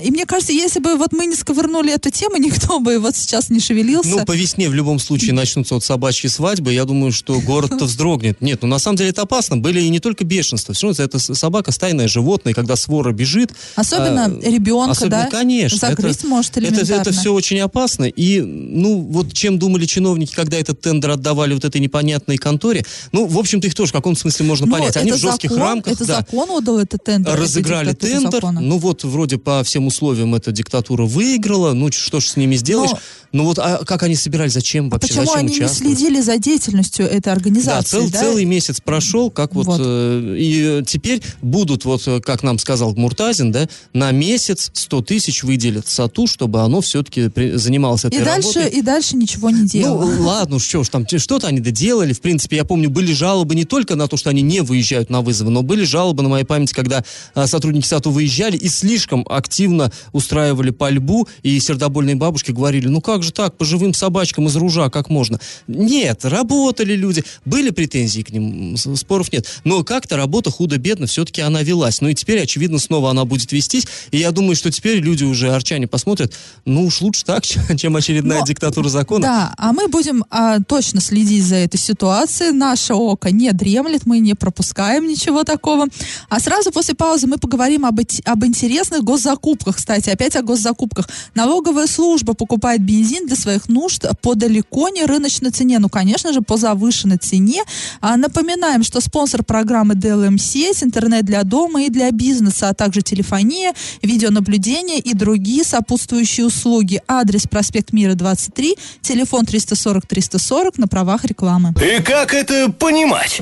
И 0.03 0.11
мне 0.11 0.25
кажется, 0.25 0.53
если 0.53 0.79
бы 0.79 0.95
вот 0.95 1.13
мы 1.13 1.25
не 1.27 1.35
сковырнули 1.35 1.93
эту 1.93 2.09
тему, 2.09 2.37
никто 2.37 2.79
бы 2.79 2.99
вот 2.99 3.15
сейчас 3.15 3.49
не 3.49 3.59
шевелился. 3.59 4.09
Ну, 4.09 4.25
по 4.25 4.35
весне 4.35 4.69
в 4.69 4.73
любом 4.73 4.99
случае 4.99 5.33
начнутся 5.33 5.75
вот 5.75 5.83
собачьи 5.83 6.29
свадьбы, 6.29 6.73
я 6.73 6.85
думаю, 6.85 7.11
что 7.11 7.39
город-то 7.39 7.85
вздрогнет. 7.85 8.06
Нет, 8.15 8.61
ну 8.61 8.67
на 8.67 8.79
самом 8.79 8.97
деле 8.97 9.09
это 9.09 9.23
опасно. 9.23 9.57
Были 9.57 9.81
и 9.81 9.89
не 9.89 9.99
только 9.99 10.23
бешенства. 10.23 10.73
Все 10.73 10.87
равно 10.87 11.03
это 11.03 11.19
собака 11.19 11.71
стайное 11.71 12.07
животное, 12.07 12.53
когда 12.53 12.75
свора 12.75 13.11
бежит. 13.11 13.51
Особенно 13.75 14.25
а, 14.25 14.49
ребенка, 14.49 14.91
особенно, 14.91 15.23
да? 15.23 15.29
Конечно. 15.29 15.77
Загрызть 15.77 16.19
это, 16.19 16.27
может 16.27 16.57
элементарно. 16.57 16.93
Это, 16.93 17.09
это 17.09 17.11
все 17.11 17.33
очень 17.33 17.59
опасно. 17.59 18.05
И, 18.05 18.41
ну, 18.41 19.01
вот 19.01 19.33
чем 19.33 19.59
думали 19.59 19.85
чиновники, 19.85 20.33
когда 20.33 20.57
этот 20.57 20.81
тендер 20.81 21.11
отдавали 21.11 21.53
вот 21.53 21.65
этой 21.65 21.81
непонятной 21.81 22.37
конторе, 22.37 22.85
ну, 23.11 23.25
в 23.25 23.37
общем-то, 23.37 23.67
их 23.67 23.75
тоже 23.75 23.89
в 23.89 23.93
каком-то 23.93 24.19
смысле 24.19 24.45
можно 24.45 24.65
Но 24.65 24.77
понять. 24.77 24.97
Они 24.97 25.11
в 25.11 25.17
жестких 25.17 25.51
закон, 25.51 25.65
рамках. 25.65 25.93
Это 25.93 26.05
да, 26.05 26.15
закон 26.17 26.49
отдал 26.51 26.79
этот 26.79 27.03
тендер? 27.03 27.35
Разыграли 27.35 27.93
тендер. 27.93 28.31
Закона. 28.41 28.61
Ну, 28.61 28.77
вот, 28.77 29.03
вроде 29.03 29.37
по 29.37 29.63
всем 29.63 29.87
условиям 29.87 30.35
эта 30.35 30.51
диктатура 30.51 31.03
выиграла. 31.03 31.73
Ну, 31.73 31.91
что 31.91 32.19
ж 32.19 32.25
с 32.25 32.35
ними 32.37 32.55
сделаешь? 32.55 32.91
Но... 32.91 32.97
Ну 33.33 33.43
вот, 33.43 33.59
а 33.59 33.83
как 33.85 34.03
они 34.03 34.15
собирались, 34.15 34.53
зачем 34.53 34.87
А 34.87 34.91
вообще, 34.91 35.09
почему 35.09 35.25
зачем 35.25 35.39
они 35.39 35.55
участвовать? 35.55 35.89
не 35.89 35.95
следили 35.95 36.21
за 36.21 36.37
деятельностью 36.37 37.05
этой 37.05 37.33
организации? 37.33 37.81
Да, 37.81 37.81
цел, 37.89 38.09
да? 38.09 38.19
целый 38.19 38.45
месяц 38.45 38.81
прошел, 38.81 39.29
как 39.31 39.55
вот, 39.55 39.65
Вот. 39.67 39.81
э, 39.83 40.35
и 40.37 40.83
теперь 40.85 41.21
будут, 41.41 41.85
вот, 41.85 42.07
э, 42.07 42.21
как 42.21 42.43
нам 42.43 42.59
сказал 42.59 42.93
Муртазин, 42.95 43.51
да, 43.51 43.67
на 43.93 44.11
месяц 44.11 44.69
100 44.73 45.01
тысяч 45.01 45.43
выделят 45.43 45.87
САТУ, 45.87 46.27
чтобы 46.27 46.61
оно 46.61 46.81
все-таки 46.81 47.31
занималось 47.57 48.05
этой 48.05 48.21
И 48.21 48.23
дальше, 48.23 48.59
работой. 48.59 48.79
и 48.79 48.81
дальше 48.81 49.15
ничего 49.15 49.49
не 49.49 49.67
делало. 49.67 50.05
Ну, 50.05 50.23
ладно, 50.27 50.59
что 50.59 50.83
ж, 50.83 50.89
там 50.89 51.05
что-то 51.07 51.47
они 51.47 51.59
доделали. 51.59 52.13
В 52.13 52.21
принципе, 52.21 52.57
я 52.57 52.65
помню, 52.65 52.89
были 52.89 53.13
жалобы 53.13 53.55
не 53.55 53.65
только 53.65 53.95
на 53.95 54.07
то, 54.07 54.17
что 54.17 54.29
они 54.29 54.41
не 54.41 54.61
выезжают 54.61 55.09
на 55.09 55.21
вызовы, 55.21 55.49
но 55.51 55.61
были 55.63 55.83
жалобы 55.83 56.23
на 56.23 56.29
моей 56.29 56.45
памяти, 56.45 56.73
когда 56.73 57.03
а, 57.33 57.47
сотрудники 57.47 57.85
САТУ 57.85 58.11
выезжали 58.11 58.57
и 58.57 58.69
слишком 58.69 59.25
активно 59.29 59.91
устраивали 60.11 60.71
пальбу, 60.71 61.27
и 61.43 61.59
сердобольные 61.59 62.15
бабушки 62.15 62.51
говорили, 62.51 62.87
ну 62.87 63.01
как 63.01 63.23
же 63.23 63.31
так, 63.31 63.57
по 63.57 63.65
живым 63.65 63.93
собачкам 63.93 64.47
из 64.47 64.55
ружа, 64.55 64.89
как 64.89 65.09
можно? 65.09 65.39
Нет, 65.67 66.25
работали 66.25 66.93
люди, 66.95 67.23
были 67.45 67.69
претензии 67.77 68.23
к 68.23 68.31
ним, 68.31 68.75
споров 68.75 69.31
нет. 69.31 69.45
Но 69.63 69.83
как-то 69.83 70.17
работа 70.17 70.49
худо-бедно 70.49 71.05
все-таки 71.05 71.41
она 71.41 71.61
велась. 71.61 72.01
Ну 72.01 72.09
и 72.09 72.15
теперь, 72.15 72.41
очевидно, 72.41 72.79
снова 72.79 73.11
она 73.11 73.23
будет 73.23 73.51
вестись. 73.51 73.85
И 74.09 74.17
я 74.17 74.31
думаю, 74.31 74.55
что 74.55 74.71
теперь 74.71 74.97
люди 74.97 75.23
уже, 75.23 75.51
арчане, 75.51 75.85
посмотрят, 75.85 76.33
ну 76.65 76.85
уж 76.85 77.01
лучше 77.01 77.23
так, 77.23 77.43
чем 77.77 77.95
очередная 77.95 78.39
Но- 78.39 78.45
диктатура 78.45 78.89
закона. 78.89 79.21
Да, 79.21 79.53
а 79.57 79.73
мы 79.73 79.89
будем 79.89 80.25
а, 80.31 80.59
точно 80.59 81.01
следить 81.01 81.45
за 81.45 81.57
этой 81.57 81.77
ситуацией. 81.77 82.51
Наше 82.51 82.95
око 82.95 83.29
не 83.29 83.51
дремлет, 83.51 84.07
мы 84.07 84.17
не 84.17 84.33
пропускаем 84.33 85.07
ничего 85.07 85.43
такого. 85.43 85.85
А 86.29 86.39
сразу 86.39 86.71
после 86.71 86.95
паузы 86.95 87.27
мы 87.27 87.37
поговорим 87.37 87.85
об, 87.85 87.99
об 88.25 88.45
интересных 88.45 89.03
госзакупках. 89.03 89.75
Кстати, 89.75 90.09
опять 90.09 90.35
о 90.35 90.41
госзакупках. 90.41 91.07
Налоговая 91.35 91.85
служба 91.85 92.33
покупает 92.33 92.81
бензин 92.81 93.27
для 93.27 93.35
своих 93.35 93.69
нужд 93.69 94.03
по 94.23 94.33
далеко 94.33 94.89
не 94.89 95.05
рыночной 95.05 95.51
цене. 95.51 95.77
Ну, 95.77 95.89
конечно 95.89 96.33
же, 96.33 96.41
по 96.41 96.57
завышенной 96.57 97.17
цене. 97.17 97.63
А, 98.01 98.17
напоминаем, 98.17 98.83
что 98.83 99.01
спонсор 99.01 99.43
программы 99.43 99.93
DLM 99.93 100.37
сеть, 100.37 100.83
интернет 100.83 101.25
для 101.25 101.43
дома 101.43 101.83
и 101.83 101.89
для 101.89 102.11
бизнеса, 102.11 102.69
а 102.69 102.73
также 102.73 103.01
телефония, 103.01 103.73
видеонаблюдение 104.01 104.99
и 104.99 105.13
другие 105.13 105.63
сопутствующие 105.63 106.45
услуги. 106.45 107.01
Адрес 107.07 107.43
проспект 107.43 107.93
Мира 107.93 108.13
23, 108.13 108.75
телефон 109.01 109.43
340-340 109.43 110.73
на 110.77 110.87
правах 110.87 111.25
рекламы. 111.25 111.73
И 111.81 112.01
как 112.01 112.33
это 112.33 112.71
понимать? 112.71 113.41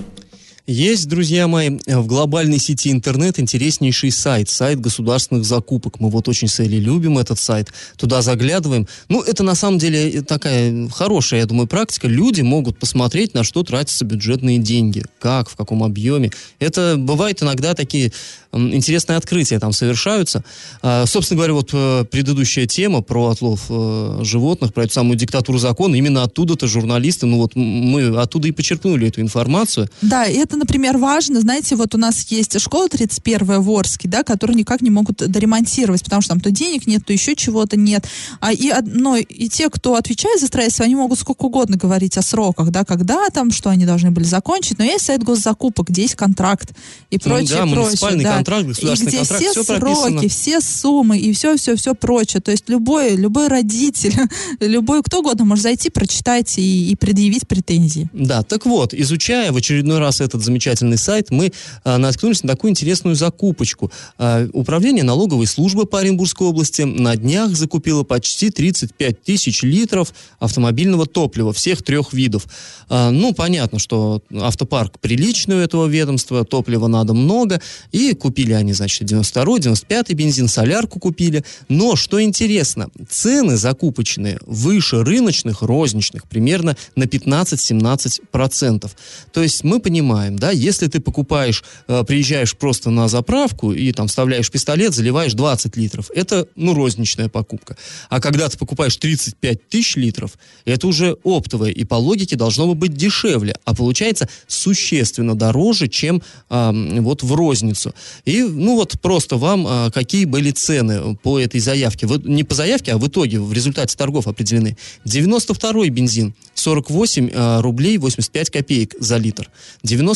Есть, 0.67 1.07
друзья 1.07 1.47
мои, 1.47 1.77
в 1.85 2.07
глобальной 2.07 2.57
сети 2.57 2.91
интернет 2.91 3.39
интереснейший 3.39 4.09
сайт, 4.09 4.49
сайт 4.49 4.79
государственных 4.79 5.45
закупок. 5.45 5.99
Мы 5.99 6.09
вот 6.09 6.27
очень 6.27 6.47
с 6.47 6.59
Элей 6.59 6.79
любим 6.79 7.19
этот 7.19 7.37
сайт, 7.39 7.71
туда 7.97 8.23
заглядываем. 8.23 8.87
Ну, 9.07 9.21
это 9.21 9.43
на 9.43 9.53
самом 9.53 9.77
деле 9.77 10.23
такая 10.23 10.89
хорошая, 10.89 11.41
я 11.41 11.45
думаю, 11.45 11.67
практика. 11.67 12.07
Люди 12.07 12.41
могут 12.41 12.79
посмотреть, 12.79 13.35
на 13.35 13.43
что 13.43 13.61
тратятся 13.61 14.05
бюджетные 14.05 14.57
деньги, 14.57 15.03
как, 15.19 15.51
в 15.51 15.55
каком 15.55 15.83
объеме. 15.83 16.31
Это 16.57 16.95
бывает 16.97 17.43
иногда 17.43 17.75
такие 17.75 18.11
интересные 18.55 19.17
открытия 19.17 19.59
там 19.59 19.71
совершаются. 19.71 20.43
А, 20.81 21.05
собственно 21.05 21.37
говоря, 21.37 21.53
вот 21.53 21.69
э, 21.73 22.05
предыдущая 22.09 22.65
тема 22.67 23.01
про 23.01 23.29
отлов 23.29 23.65
э, 23.69 24.19
животных, 24.23 24.73
про 24.73 24.85
эту 24.85 24.93
самую 24.93 25.17
диктатуру 25.17 25.57
закона, 25.57 25.95
именно 25.95 26.23
оттуда-то 26.23 26.67
журналисты, 26.67 27.25
ну 27.25 27.37
вот 27.37 27.55
мы 27.55 28.17
оттуда 28.17 28.47
и 28.47 28.51
почерпнули 28.51 29.07
эту 29.07 29.21
информацию. 29.21 29.89
Да, 30.01 30.25
и 30.25 30.37
это, 30.55 30.59
например, 30.59 30.97
важно. 30.97 31.41
Знаете, 31.41 31.75
вот 31.75 31.93
у 31.95 31.97
нас 31.97 32.25
есть 32.29 32.59
школа 32.59 32.87
31 32.89 33.61
в 33.61 33.69
Орске, 33.71 34.07
да, 34.07 34.23
которые 34.23 34.55
никак 34.57 34.81
не 34.81 34.89
могут 34.89 35.17
доремонтировать, 35.17 36.03
потому 36.03 36.21
что 36.21 36.29
там 36.29 36.39
то 36.39 36.51
денег 36.51 36.87
нет, 36.87 37.05
то 37.05 37.13
еще 37.13 37.35
чего-то 37.35 37.77
нет. 37.77 38.05
А 38.39 38.51
и, 38.53 38.71
од- 38.71 38.85
но 38.87 39.17
и 39.17 39.49
те, 39.49 39.69
кто 39.69 39.95
отвечает 39.95 40.39
за 40.39 40.47
строительство, 40.47 40.85
они 40.85 40.95
могут 40.95 41.19
сколько 41.19 41.43
угодно 41.45 41.77
говорить 41.77 42.17
о 42.17 42.21
сроках, 42.21 42.69
да, 42.71 42.83
когда 42.85 43.29
там, 43.29 43.51
что 43.51 43.69
они 43.69 43.85
должны 43.85 44.11
были 44.11 44.23
закончить. 44.25 44.77
Но 44.79 44.85
есть 44.85 45.05
сайт 45.05 45.23
госзакупок, 45.23 45.89
где 45.89 46.03
есть 46.03 46.15
контракт 46.15 46.71
и 47.11 47.15
Ну 47.15 47.19
прочее, 47.21 47.57
да, 47.65 47.67
прочее. 47.67 48.23
да. 48.23 48.35
контракт, 48.35 48.65
государственный 48.67 49.11
и 49.11 49.15
где 49.15 49.17
контракт, 49.19 49.41
все 49.43 49.51
всё 49.51 49.63
сроки, 49.63 49.79
прописано. 49.81 50.29
все 50.29 50.61
суммы 50.61 51.17
и 51.17 51.33
все-все-все 51.33 51.95
прочее. 51.95 52.41
То 52.41 52.51
есть 52.51 52.69
любой, 52.69 53.15
любой 53.15 53.47
родитель, 53.47 54.13
любой 54.59 55.03
кто 55.03 55.19
угодно 55.19 55.45
может 55.45 55.63
зайти, 55.63 55.89
прочитать 55.89 56.57
и, 56.57 56.91
и 56.91 56.95
предъявить 56.95 57.47
претензии. 57.47 58.09
Да, 58.13 58.43
так 58.43 58.65
вот, 58.65 58.93
изучая 58.93 59.51
в 59.51 59.57
очередной 59.57 59.99
раз 59.99 60.21
этот 60.21 60.43
замечательный 60.45 60.97
сайт, 60.97 61.31
мы 61.31 61.51
а, 61.83 61.97
наткнулись 61.97 62.43
на 62.43 62.49
такую 62.49 62.71
интересную 62.71 63.15
закупочку. 63.15 63.91
А, 64.17 64.47
Управление 64.53 65.03
налоговой 65.03 65.47
службы 65.47 65.85
по 65.85 65.99
Оренбургской 65.99 66.47
области 66.47 66.83
на 66.83 67.15
днях 67.15 67.55
закупило 67.55 68.03
почти 68.03 68.49
35 68.49 69.23
тысяч 69.23 69.63
литров 69.63 70.13
автомобильного 70.39 71.05
топлива 71.05 71.51
всех 71.53 71.83
трех 71.83 72.13
видов. 72.13 72.45
А, 72.89 73.11
ну, 73.11 73.33
понятно, 73.33 73.79
что 73.79 74.21
автопарк 74.33 74.99
приличный 74.99 75.57
у 75.57 75.59
этого 75.59 75.87
ведомства, 75.87 76.45
топлива 76.45 76.87
надо 76.87 77.13
много, 77.13 77.61
и 77.91 78.13
купили 78.13 78.53
они, 78.53 78.73
значит, 78.73 79.11
92-й, 79.11 79.59
95-й 79.59 80.13
бензин, 80.13 80.47
солярку 80.47 80.99
купили. 80.99 81.43
Но, 81.69 81.95
что 81.95 82.21
интересно, 82.21 82.89
цены 83.09 83.57
закупочные 83.57 84.39
выше 84.45 85.03
рыночных, 85.03 85.61
розничных, 85.61 86.27
примерно 86.27 86.77
на 86.95 87.03
15-17%. 87.03 88.91
То 89.31 89.43
есть 89.43 89.63
мы 89.63 89.79
понимаем, 89.79 90.34
да, 90.35 90.51
если 90.51 90.87
ты 90.87 90.99
покупаешь, 90.99 91.63
э, 91.87 92.03
приезжаешь 92.05 92.55
просто 92.55 92.89
на 92.89 93.07
заправку 93.07 93.71
и 93.71 93.91
там 93.91 94.07
вставляешь 94.07 94.51
пистолет, 94.51 94.93
заливаешь 94.93 95.33
20 95.33 95.77
литров, 95.77 96.11
это, 96.13 96.47
ну, 96.55 96.73
розничная 96.73 97.29
покупка. 97.29 97.77
А 98.09 98.19
когда 98.19 98.49
ты 98.49 98.57
покупаешь 98.57 98.95
35 98.97 99.69
тысяч 99.69 99.95
литров, 99.95 100.31
это 100.65 100.87
уже 100.87 101.17
оптовое, 101.23 101.71
и 101.71 101.83
по 101.83 101.95
логике 101.95 102.35
должно 102.35 102.67
бы 102.67 102.75
быть 102.75 102.93
дешевле, 102.93 103.55
а 103.65 103.73
получается 103.73 104.29
существенно 104.47 105.35
дороже, 105.35 105.87
чем 105.87 106.21
а, 106.49 106.71
вот 106.73 107.23
в 107.23 107.33
розницу. 107.33 107.93
И, 108.25 108.43
ну, 108.43 108.75
вот 108.75 108.99
просто 109.01 109.37
вам 109.37 109.65
а, 109.67 109.91
какие 109.91 110.25
были 110.25 110.51
цены 110.51 111.15
по 111.23 111.39
этой 111.39 111.59
заявке. 111.59 112.07
Вот 112.07 112.25
не 112.25 112.43
по 112.43 112.55
заявке, 112.55 112.93
а 112.93 112.97
в 112.97 113.07
итоге, 113.07 113.39
в 113.39 113.53
результате 113.53 113.95
торгов 113.95 114.27
определены. 114.27 114.77
92-й 115.05 115.89
бензин 115.89 116.33
48 116.53 117.31
а, 117.33 117.61
рублей 117.61 117.97
85 117.97 118.49
копеек 118.49 118.95
за 118.99 119.17
литр. 119.17 119.49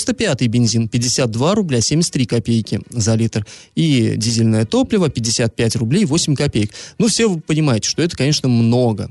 95-й 0.10 0.48
бензин 0.48 0.88
52 0.88 1.56
рубля 1.56 1.82
73 1.82 2.26
копейки 2.26 2.82
за 2.90 3.16
литр. 3.16 3.46
И 3.76 4.14
дизельное 4.16 4.66
топливо 4.66 5.10
55 5.10 5.76
рублей 5.76 6.06
8 6.06 6.36
копеек. 6.36 6.72
Ну, 6.98 7.08
все 7.08 7.28
вы 7.28 7.40
понимаете, 7.40 7.90
что 7.90 8.02
это, 8.02 8.16
конечно, 8.16 8.50
много. 8.50 9.10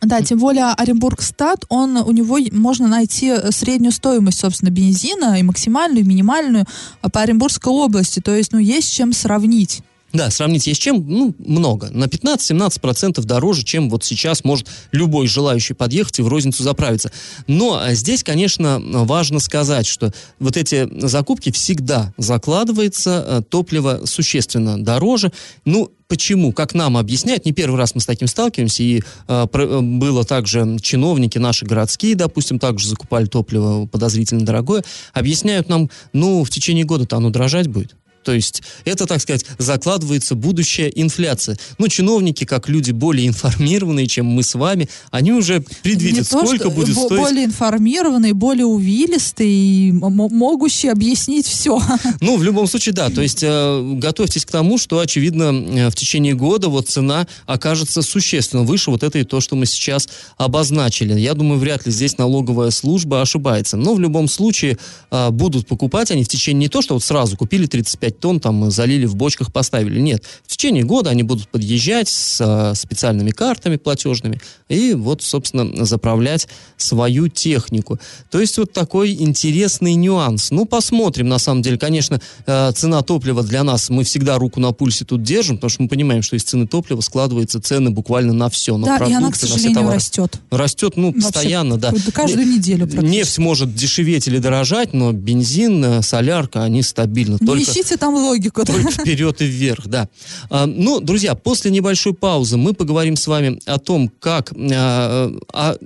Да, 0.00 0.20
тем 0.20 0.38
более 0.38 0.64
Оренбургстат, 0.64 1.64
он, 1.68 1.96
у 1.96 2.10
него 2.10 2.38
можно 2.50 2.88
найти 2.88 3.28
э, 3.28 3.52
среднюю 3.52 3.92
стоимость, 3.92 4.40
собственно, 4.40 4.70
бензина, 4.70 5.38
и 5.38 5.44
максимальную, 5.44 6.04
и 6.04 6.08
минимальную 6.08 6.64
э, 7.02 7.08
по 7.08 7.20
Оренбургской 7.20 7.72
области. 7.72 8.18
То 8.18 8.34
есть, 8.34 8.52
ну, 8.52 8.58
есть 8.58 8.92
чем 8.92 9.12
сравнить. 9.12 9.82
Да, 10.12 10.30
сравнить 10.30 10.66
есть 10.66 10.80
чем? 10.80 11.04
Ну, 11.08 11.34
много. 11.38 11.88
На 11.90 12.04
15-17% 12.04 13.22
дороже, 13.24 13.64
чем 13.64 13.88
вот 13.88 14.04
сейчас 14.04 14.44
может 14.44 14.66
любой 14.90 15.26
желающий 15.26 15.74
подъехать 15.74 16.18
и 16.18 16.22
в 16.22 16.28
розницу 16.28 16.62
заправиться. 16.62 17.10
Но 17.46 17.78
а, 17.80 17.94
здесь, 17.94 18.22
конечно, 18.22 18.80
важно 18.80 19.40
сказать, 19.40 19.86
что 19.86 20.12
вот 20.38 20.56
эти 20.56 20.88
закупки 21.06 21.50
всегда 21.50 22.12
закладывается 22.18 23.24
э, 23.26 23.42
топливо 23.48 24.02
существенно 24.04 24.82
дороже. 24.82 25.32
Ну, 25.64 25.90
почему, 26.08 26.52
как 26.52 26.74
нам 26.74 26.98
объясняют, 26.98 27.46
не 27.46 27.52
первый 27.52 27.78
раз 27.78 27.94
мы 27.94 28.02
с 28.02 28.06
таким 28.06 28.28
сталкиваемся, 28.28 28.82
и 28.82 29.00
э, 29.28 29.46
про, 29.50 29.80
было 29.80 30.24
также 30.24 30.78
чиновники 30.82 31.38
наши 31.38 31.64
городские, 31.64 32.16
допустим, 32.16 32.58
также 32.58 32.86
закупали 32.86 33.24
топливо 33.24 33.86
подозрительно 33.86 34.44
дорогое, 34.44 34.84
объясняют 35.14 35.70
нам, 35.70 35.88
ну, 36.12 36.44
в 36.44 36.50
течение 36.50 36.84
года-то 36.84 37.16
оно 37.16 37.30
дрожать 37.30 37.68
будет. 37.68 37.96
То 38.22 38.32
есть 38.32 38.62
это, 38.84 39.06
так 39.06 39.20
сказать, 39.20 39.44
закладывается 39.58 40.34
будущая 40.34 40.88
инфляция. 40.88 41.58
Ну, 41.78 41.88
чиновники, 41.88 42.44
как 42.44 42.68
люди 42.68 42.92
более 42.92 43.26
информированные, 43.26 44.06
чем 44.06 44.26
мы 44.26 44.42
с 44.42 44.54
вами, 44.54 44.88
они 45.10 45.32
уже 45.32 45.64
предвидят, 45.82 46.18
Не 46.18 46.24
то, 46.24 46.46
сколько 46.46 46.64
что 46.64 46.70
будет 46.70 46.96
стоить. 46.96 47.20
Более 47.20 47.44
информированные, 47.44 48.34
более 48.34 48.66
увилистые 48.66 49.50
и 49.50 49.92
могущие 49.92 50.92
объяснить 50.92 51.46
все. 51.46 51.80
Ну, 52.20 52.36
в 52.36 52.42
любом 52.44 52.66
случае, 52.66 52.92
да. 52.92 53.10
То 53.10 53.20
есть 53.20 53.42
э, 53.42 53.92
готовьтесь 53.96 54.44
к 54.44 54.50
тому, 54.50 54.78
что, 54.78 55.00
очевидно, 55.00 55.52
э, 55.52 55.90
в 55.90 55.94
течение 55.94 56.34
года 56.34 56.68
вот 56.68 56.88
цена 56.88 57.26
окажется 57.46 58.02
существенно 58.02 58.62
выше 58.62 58.90
вот 58.90 59.02
этой, 59.02 59.24
то, 59.24 59.40
что 59.40 59.56
мы 59.56 59.66
сейчас 59.66 60.08
обозначили. 60.36 61.18
Я 61.18 61.34
думаю, 61.34 61.58
вряд 61.58 61.86
ли 61.86 61.92
здесь 61.92 62.18
налоговая 62.18 62.70
служба 62.70 63.22
ошибается. 63.22 63.76
Но 63.76 63.94
в 63.94 64.00
любом 64.00 64.28
случае 64.28 64.78
э, 65.10 65.30
будут 65.30 65.66
покупать 65.66 66.10
они 66.10 66.24
в 66.24 66.28
течение 66.28 66.60
не 66.62 66.68
то, 66.68 66.82
что 66.82 66.94
вот 66.94 67.02
сразу 67.02 67.36
купили 67.36 67.66
35 67.66 68.11
тонн, 68.20 68.40
там 68.40 68.70
залили 68.70 69.06
в 69.06 69.16
бочках, 69.16 69.52
поставили. 69.52 70.00
Нет. 70.00 70.24
В 70.44 70.48
течение 70.48 70.84
года 70.84 71.10
они 71.10 71.22
будут 71.22 71.48
подъезжать 71.48 72.08
с 72.08 72.72
специальными 72.74 73.30
картами 73.30 73.76
платежными 73.76 74.40
и 74.68 74.94
вот, 74.94 75.22
собственно, 75.22 75.84
заправлять 75.84 76.48
свою 76.76 77.28
технику. 77.28 77.98
То 78.30 78.40
есть 78.40 78.58
вот 78.58 78.72
такой 78.72 79.12
интересный 79.12 79.94
нюанс. 79.94 80.50
Ну, 80.50 80.64
посмотрим, 80.64 81.28
на 81.28 81.38
самом 81.38 81.62
деле. 81.62 81.78
Конечно, 81.78 82.20
э, 82.46 82.72
цена 82.74 83.02
топлива 83.02 83.42
для 83.42 83.64
нас, 83.64 83.90
мы 83.90 84.04
всегда 84.04 84.38
руку 84.38 84.60
на 84.60 84.72
пульсе 84.72 85.04
тут 85.04 85.22
держим, 85.22 85.56
потому 85.56 85.70
что 85.70 85.82
мы 85.82 85.88
понимаем, 85.88 86.22
что 86.22 86.36
из 86.36 86.44
цены 86.44 86.66
топлива 86.66 87.00
складываются 87.00 87.60
цены 87.60 87.90
буквально 87.90 88.32
на 88.32 88.48
все. 88.48 88.76
На 88.76 88.86
да, 88.86 88.94
и 88.94 88.98
продукты, 88.98 89.16
она, 89.16 89.26
к 89.28 89.30
на 89.30 89.36
все 89.36 89.46
сожалению, 89.46 89.74
товары. 89.74 89.96
растет. 89.96 90.40
Растет, 90.50 90.96
ну, 90.96 91.12
Вообще, 91.12 91.22
постоянно, 91.22 91.76
да. 91.76 91.92
Каждую 92.12 92.46
неделю 92.46 92.86
практически. 92.86 93.16
Нефть 93.16 93.38
может 93.38 93.74
дешеветь 93.74 94.28
или 94.28 94.38
дорожать, 94.38 94.92
но 94.92 95.12
бензин, 95.12 95.84
э, 95.84 96.02
солярка, 96.02 96.62
они 96.62 96.82
стабильно. 96.82 97.36
Не 97.40 97.46
Только 97.46 97.62
ищите 97.62 97.96
там 98.02 98.14
логику. 98.14 98.64
да. 98.64 98.72
только 98.72 98.90
вперед 98.90 99.40
и 99.40 99.46
вверх, 99.46 99.86
да. 99.86 100.08
А, 100.50 100.66
ну, 100.66 101.00
друзья, 101.00 101.34
после 101.36 101.70
небольшой 101.70 102.14
паузы 102.14 102.56
мы 102.56 102.74
поговорим 102.74 103.16
с 103.16 103.26
вами 103.26 103.60
о 103.64 103.78
том, 103.78 104.10
как... 104.18 104.52
а, 104.52 105.32
о 105.52 105.76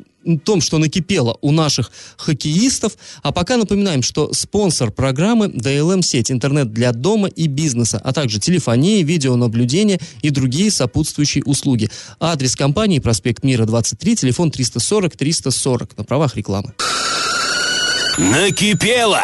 том, 0.43 0.61
что 0.61 0.79
накипело 0.79 1.39
у 1.41 1.53
наших 1.53 1.93
хоккеистов. 2.17 2.97
А 3.23 3.31
пока 3.31 3.57
напоминаем, 3.57 4.03
что 4.03 4.33
спонсор 4.33 4.91
программы 4.91 5.47
DLM-сеть, 5.47 6.33
интернет 6.33 6.73
для 6.73 6.91
дома 6.93 7.29
и 7.29 7.47
бизнеса, 7.47 8.01
а 8.03 8.13
также 8.13 8.41
телефония, 8.41 9.05
видеонаблюдение 9.05 10.01
и 10.23 10.31
другие 10.31 10.73
сопутствующие 10.73 11.45
услуги. 11.45 11.91
Адрес 12.19 12.57
компании 12.57 12.99
проспект 12.99 13.45
Мира 13.45 13.67
23, 13.67 14.17
телефон 14.17 14.49
340-340 14.49 15.91
на 15.97 16.03
правах 16.03 16.37
рекламы. 16.37 16.73
Накипело! 18.19 19.23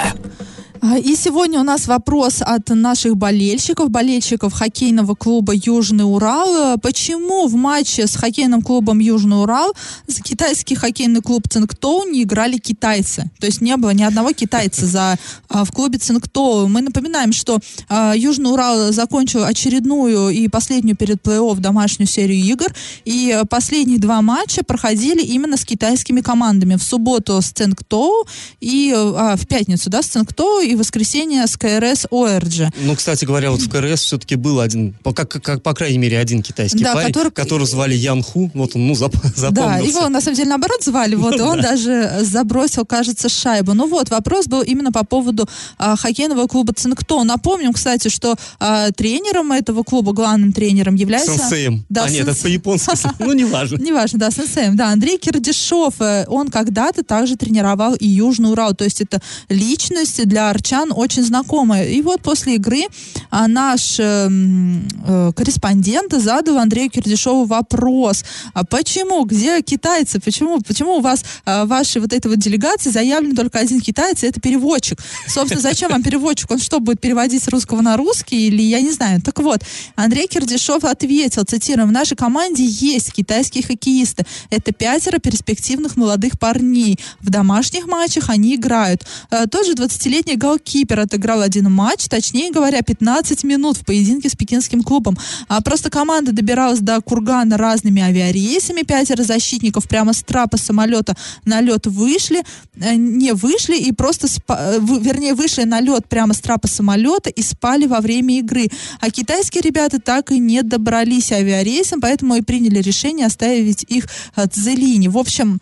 А, 0.85 0.99
И 0.99 1.15
сегодня 1.15 1.61
у 1.61 1.63
нас 1.63 1.87
вопрос 1.87 2.39
от 2.41 2.69
наших 2.71 3.17
болельщиков, 3.17 3.89
болельщиков 3.89 4.53
хоккейного 4.53 5.15
клуба 5.15 5.53
«Южный 5.55 6.05
Урал». 6.05 6.77
Почему 6.79 7.47
в 7.47 7.55
матче 7.55 8.09
с 8.09 8.17
хоккейным 8.17 8.63
клубом 8.63 8.99
«Южный 8.99 9.41
Урал» 9.41 9.75
за 10.09 10.21
китайский 10.23 10.75
хоккейный 10.75 11.21
клуб 11.21 11.49
«Цингтоу» 11.49 12.03
не 12.11 12.25
играли 12.25 12.59
китайцы? 12.59 13.31
То 13.39 13.47
есть 13.47 13.61
не 13.61 13.77
было 13.77 13.91
ни 13.91 14.03
одного 14.03 14.33
китайца 14.33 14.87
за, 14.87 15.19
а, 15.49 15.65
в 15.65 15.71
клубе 15.71 15.99
«Цингтоу». 15.99 16.67
Мы 16.67 16.81
напоминаем, 16.81 17.33
что 17.33 17.61
а, 17.89 18.15
«Южный 18.17 18.51
Урал» 18.51 18.93
закончил 18.93 19.45
очередную 19.45 20.31
и 20.31 20.49
последнюю 20.49 20.97
перед 20.97 21.23
плей-офф 21.23 21.61
домашнюю 21.61 22.09
серию 22.09 22.45
игр. 22.45 22.75
И 23.05 23.41
последние 23.49 24.01
два 24.01 24.21
матча 24.21 24.65
проходили 24.65 25.23
именно 25.23 25.57
с 25.57 25.65
китайскими 25.65 26.23
командами. 26.23 26.75
В 26.75 26.83
субботу 26.83 27.41
с 27.41 27.53
«Цингтоу» 27.53 28.27
и 28.61 28.93
а, 28.93 29.37
в 29.37 29.47
пятницу, 29.47 29.89
да, 29.89 30.03
с 30.03 30.07
«Цингтоу» 30.07 30.72
и 30.73 30.77
воскресенье 30.77 31.47
с 31.47 31.57
КРС 31.57 32.07
ОРДЖ. 32.11 32.71
Ну, 32.81 32.97
кстати 32.97 33.25
говоря, 33.25 33.51
вот 33.51 33.61
в 33.61 33.71
КРС 33.71 34.03
все-таки 34.03 34.35
был 34.37 34.61
один, 34.61 34.95
по, 35.03 35.13
как, 35.13 35.29
как, 35.29 35.63
по 35.63 35.75
крайней 35.75 35.99
мере, 35.99 36.19
один 36.19 36.43
китайский 36.43 36.83
Да, 36.83 36.95
парень, 36.95 37.13
который- 37.13 37.31
которого 37.33 37.67
звали 37.67 37.95
Ян 37.95 38.23
Ху. 38.23 38.51
Вот 38.55 38.75
он, 38.77 38.87
ну, 38.87 38.95
зап- 38.95 39.17
Да, 39.23 39.31
запомнился. 39.37 39.89
его 39.89 40.09
на 40.09 40.21
самом 40.21 40.37
деле 40.37 40.49
наоборот 40.51 40.83
звали, 40.83 41.15
вот, 41.15 41.41
он 41.41 41.61
даже 41.61 42.19
забросил, 42.23 42.85
кажется, 42.85 43.29
шайбу. 43.29 43.75
Ну 43.75 43.87
вот, 43.89 44.11
вопрос 44.11 44.47
был 44.47 44.63
именно 44.63 44.93
по 44.93 45.05
поводу 45.05 45.49
а, 45.79 45.97
хоккейного 45.97 46.47
клуба 46.47 46.73
«Цингто». 46.75 47.23
Напомним, 47.25 47.73
кстати, 47.73 48.09
что 48.09 48.35
а, 48.59 48.91
тренером 48.93 49.53
этого 49.53 49.83
клуба, 49.83 50.13
главным 50.13 50.53
тренером 50.53 50.95
является... 50.95 51.37
Сенсеем. 51.39 51.85
Да, 51.89 52.05
а 52.05 52.11
нет, 52.11 52.27
это 52.29 52.41
по-японски. 52.41 52.91
Ну, 53.19 53.33
неважно. 53.33 53.77
Неважно, 53.77 54.19
да, 54.19 54.31
сенсеем. 54.31 54.77
Да, 54.77 54.89
Андрей 54.89 55.19
Кирдишов, 55.19 55.95
э, 56.01 56.25
он 56.29 56.49
когда-то 56.49 57.03
также 57.05 57.37
тренировал 57.37 57.95
и 57.95 58.07
Южный 58.07 58.51
Урал. 58.51 58.75
То 58.75 58.85
есть 58.85 59.01
это 59.01 59.21
личность 59.49 60.27
для 60.27 60.51
арчан 60.63 60.93
очень 60.95 61.25
знакомая. 61.25 61.89
И 61.89 62.01
вот 62.03 62.23
после 62.23 62.55
игры 62.55 62.85
а, 63.31 63.49
наш 63.49 63.99
э, 63.99 64.29
э, 65.07 65.33
корреспондент 65.35 66.13
задал 66.13 66.59
Андрею 66.59 66.91
Кирдишову 66.91 67.45
вопрос. 67.45 68.25
А 68.55 68.65
почему? 68.65 69.25
Где 69.25 69.61
китайцы? 69.63 70.21
Почему? 70.21 70.61
Почему 70.61 70.99
у 70.99 71.01
вас 71.01 71.25
а, 71.45 71.67
вашей 71.67 72.01
вот 72.01 72.13
этой 72.13 72.29
вот 72.29 72.39
делегации 72.39 72.91
заявлен 72.91 73.35
только 73.35 73.59
один 73.59 73.81
китаец, 73.81 74.23
и 74.23 74.27
это 74.27 74.41
переводчик? 74.41 74.99
Собственно, 75.27 75.61
зачем 75.61 75.91
вам 75.91 76.03
переводчик? 76.03 76.51
Он 76.51 76.59
что, 76.59 76.79
будет 76.79 77.01
переводить 77.01 77.43
с 77.43 77.49
русского 77.49 77.81
на 77.81 77.97
русский? 77.97 78.47
Или 78.47 78.63
я 78.63 78.81
не 78.81 78.93
знаю. 78.93 79.21
Так 79.21 79.41
вот, 79.41 79.61
Андрей 79.97 80.29
Кирдишов 80.29 80.85
ответил, 80.85 81.43
цитируем, 81.45 81.89
в 81.89 81.93
нашей 81.93 82.17
команде 82.17 82.65
есть 82.65 83.13
китайские 83.13 83.65
хоккеисты. 83.65 84.25
Это 84.51 84.73
пятеро 84.73 85.19
перспективных 85.19 85.97
молодых 85.97 86.39
парней. 86.39 86.99
В 87.21 87.31
домашних 87.31 87.87
матчах 87.87 88.31
они 88.31 88.55
играют. 88.55 89.05
Э, 89.31 89.47
Тот 89.51 89.67
же 89.67 89.73
20-летний 89.73 90.37
голкипер 90.53 91.01
отыграл 91.01 91.41
один 91.41 91.71
матч, 91.71 92.09
точнее 92.09 92.51
говоря, 92.51 92.83
15 92.83 93.45
минут 93.45 93.79
в 93.79 93.85
поединке 93.85 94.29
с 94.29 94.35
пекинским 94.35 94.83
клубом. 94.83 95.17
А 95.49 95.61
просто 95.63 95.91
команда 95.91 96.33
добиралась 96.33 96.81
до 96.81 97.01
Кургана 97.01 97.57
разными 97.57 98.03
авиарейсами. 98.03 98.83
Пятеро 98.83 99.23
защитников 99.23 99.89
прямо 99.89 100.13
с 100.13 100.23
трапа 100.23 100.59
самолета 100.59 101.17
на 101.45 101.61
лед 101.61 101.87
вышли, 101.87 102.43
э, 102.77 102.95
не 102.95 103.33
вышли 103.33 103.77
и 103.77 103.93
просто, 103.93 104.27
спа- 104.27 104.77
э, 104.77 104.79
вернее, 105.01 105.35
вышли 105.35 105.65
на 105.65 105.81
лед 105.81 106.07
прямо 106.09 106.35
с 106.35 106.41
трапа 106.41 106.69
самолета 106.69 107.31
и 107.31 107.43
спали 107.43 107.87
во 107.87 108.01
время 108.01 108.39
игры. 108.39 108.69
А 109.01 109.11
китайские 109.11 109.63
ребята 109.63 110.01
так 110.01 110.33
и 110.33 110.39
не 110.39 110.63
добрались 110.63 111.33
авиарейсом, 111.33 112.01
поэтому 112.01 112.37
и 112.37 112.43
приняли 112.43 112.81
решение 112.81 113.27
оставить 113.27 113.85
их 113.85 114.07
э, 114.37 114.47
Цзелине. 114.47 115.09
В 115.09 115.19
общем, 115.19 115.61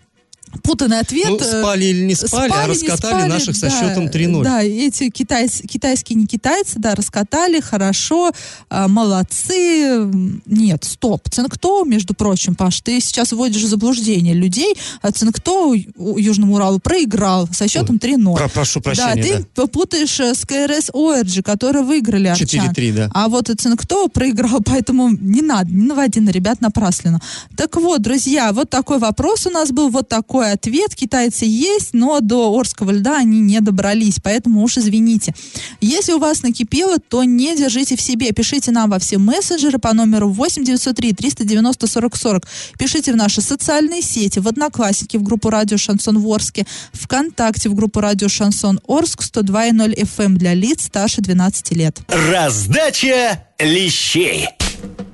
путанный 0.62 0.98
ответ. 0.98 1.28
Ну, 1.28 1.36
э, 1.36 1.60
спали 1.60 1.84
или 1.86 2.04
не 2.04 2.14
спали, 2.14 2.52
а 2.54 2.64
не 2.64 2.70
раскатали 2.70 2.96
спали, 2.96 3.28
наших 3.28 3.56
со 3.56 3.68
да, 3.68 3.70
счетом 3.70 4.06
3-0. 4.08 4.42
Да, 4.42 4.62
эти 4.62 5.10
китайс- 5.10 5.62
китайские 5.66 6.16
не 6.18 6.26
китайцы, 6.26 6.78
да, 6.78 6.94
раскатали, 6.94 7.60
хорошо, 7.60 8.32
а, 8.68 8.88
молодцы. 8.88 10.10
Нет, 10.46 10.84
стоп. 10.84 11.28
Цингто, 11.28 11.84
между 11.84 12.14
прочим, 12.14 12.54
Паш, 12.54 12.80
ты 12.80 13.00
сейчас 13.00 13.32
вводишь 13.32 13.62
в 13.62 13.68
заблуждение 13.68 14.34
людей. 14.34 14.74
А 15.02 15.12
Цингто 15.12 15.74
Южному 15.74 16.54
Уралу 16.54 16.80
проиграл 16.80 17.48
со 17.52 17.68
счетом 17.68 17.98
3-0. 17.98 18.36
Про- 18.36 18.48
прошу 18.48 18.80
прощения, 18.80 19.14
Да, 19.14 19.22
ты 19.38 19.44
попутаешь 19.54 20.18
э, 20.20 20.34
с 20.34 20.44
КРС 20.44 20.90
Оэрджи, 20.92 21.42
которые 21.42 21.84
выиграли 21.84 22.28
арчан. 22.28 22.46
4-3, 22.46 22.92
да. 22.92 23.10
А 23.14 23.28
вот 23.28 23.50
Цингто 23.56 24.08
проиграл, 24.08 24.60
поэтому 24.64 25.10
не 25.10 25.42
надо, 25.42 25.70
не 25.70 25.86
наводи 25.86 26.20
на 26.20 26.30
ребят 26.30 26.60
напрасленно. 26.60 27.20
Так 27.56 27.76
вот, 27.76 28.02
друзья, 28.02 28.52
вот 28.52 28.70
такой 28.70 28.98
вопрос 28.98 29.46
у 29.46 29.50
нас 29.50 29.70
был, 29.70 29.90
вот 29.90 30.08
такой 30.08 30.39
ответ. 30.46 30.94
Китайцы 30.94 31.44
есть, 31.44 31.90
но 31.92 32.20
до 32.20 32.54
Орского 32.54 32.90
льда 32.90 33.18
они 33.18 33.40
не 33.40 33.60
добрались, 33.60 34.18
поэтому 34.22 34.62
уж 34.62 34.78
извините. 34.78 35.34
Если 35.80 36.12
у 36.12 36.18
вас 36.18 36.42
накипело, 36.42 36.98
то 36.98 37.24
не 37.24 37.56
держите 37.56 37.96
в 37.96 38.00
себе. 38.00 38.32
Пишите 38.32 38.70
нам 38.70 38.90
во 38.90 38.98
все 38.98 39.18
мессенджеры 39.18 39.78
по 39.78 39.92
номеру 39.92 40.30
8 40.30 40.64
903 40.64 41.12
390 41.12 41.86
40 41.86 42.16
40. 42.16 42.48
Пишите 42.78 43.12
в 43.12 43.16
наши 43.16 43.40
социальные 43.40 44.02
сети, 44.02 44.38
в 44.38 44.48
Одноклассники, 44.48 45.16
в 45.16 45.22
группу 45.22 45.50
Радио 45.50 45.76
Шансон 45.76 46.18
в 46.18 46.28
Орске, 46.28 46.66
ВКонтакте, 46.92 47.68
в 47.68 47.74
группу 47.74 48.00
Радио 48.00 48.28
Шансон 48.28 48.80
Орск 48.86 49.22
102.0 49.22 49.94
FM 49.94 50.34
для 50.34 50.54
лиц 50.54 50.84
старше 50.84 51.20
12 51.20 51.72
лет. 51.72 52.00
Раздача 52.08 53.44
лещей. 53.58 54.59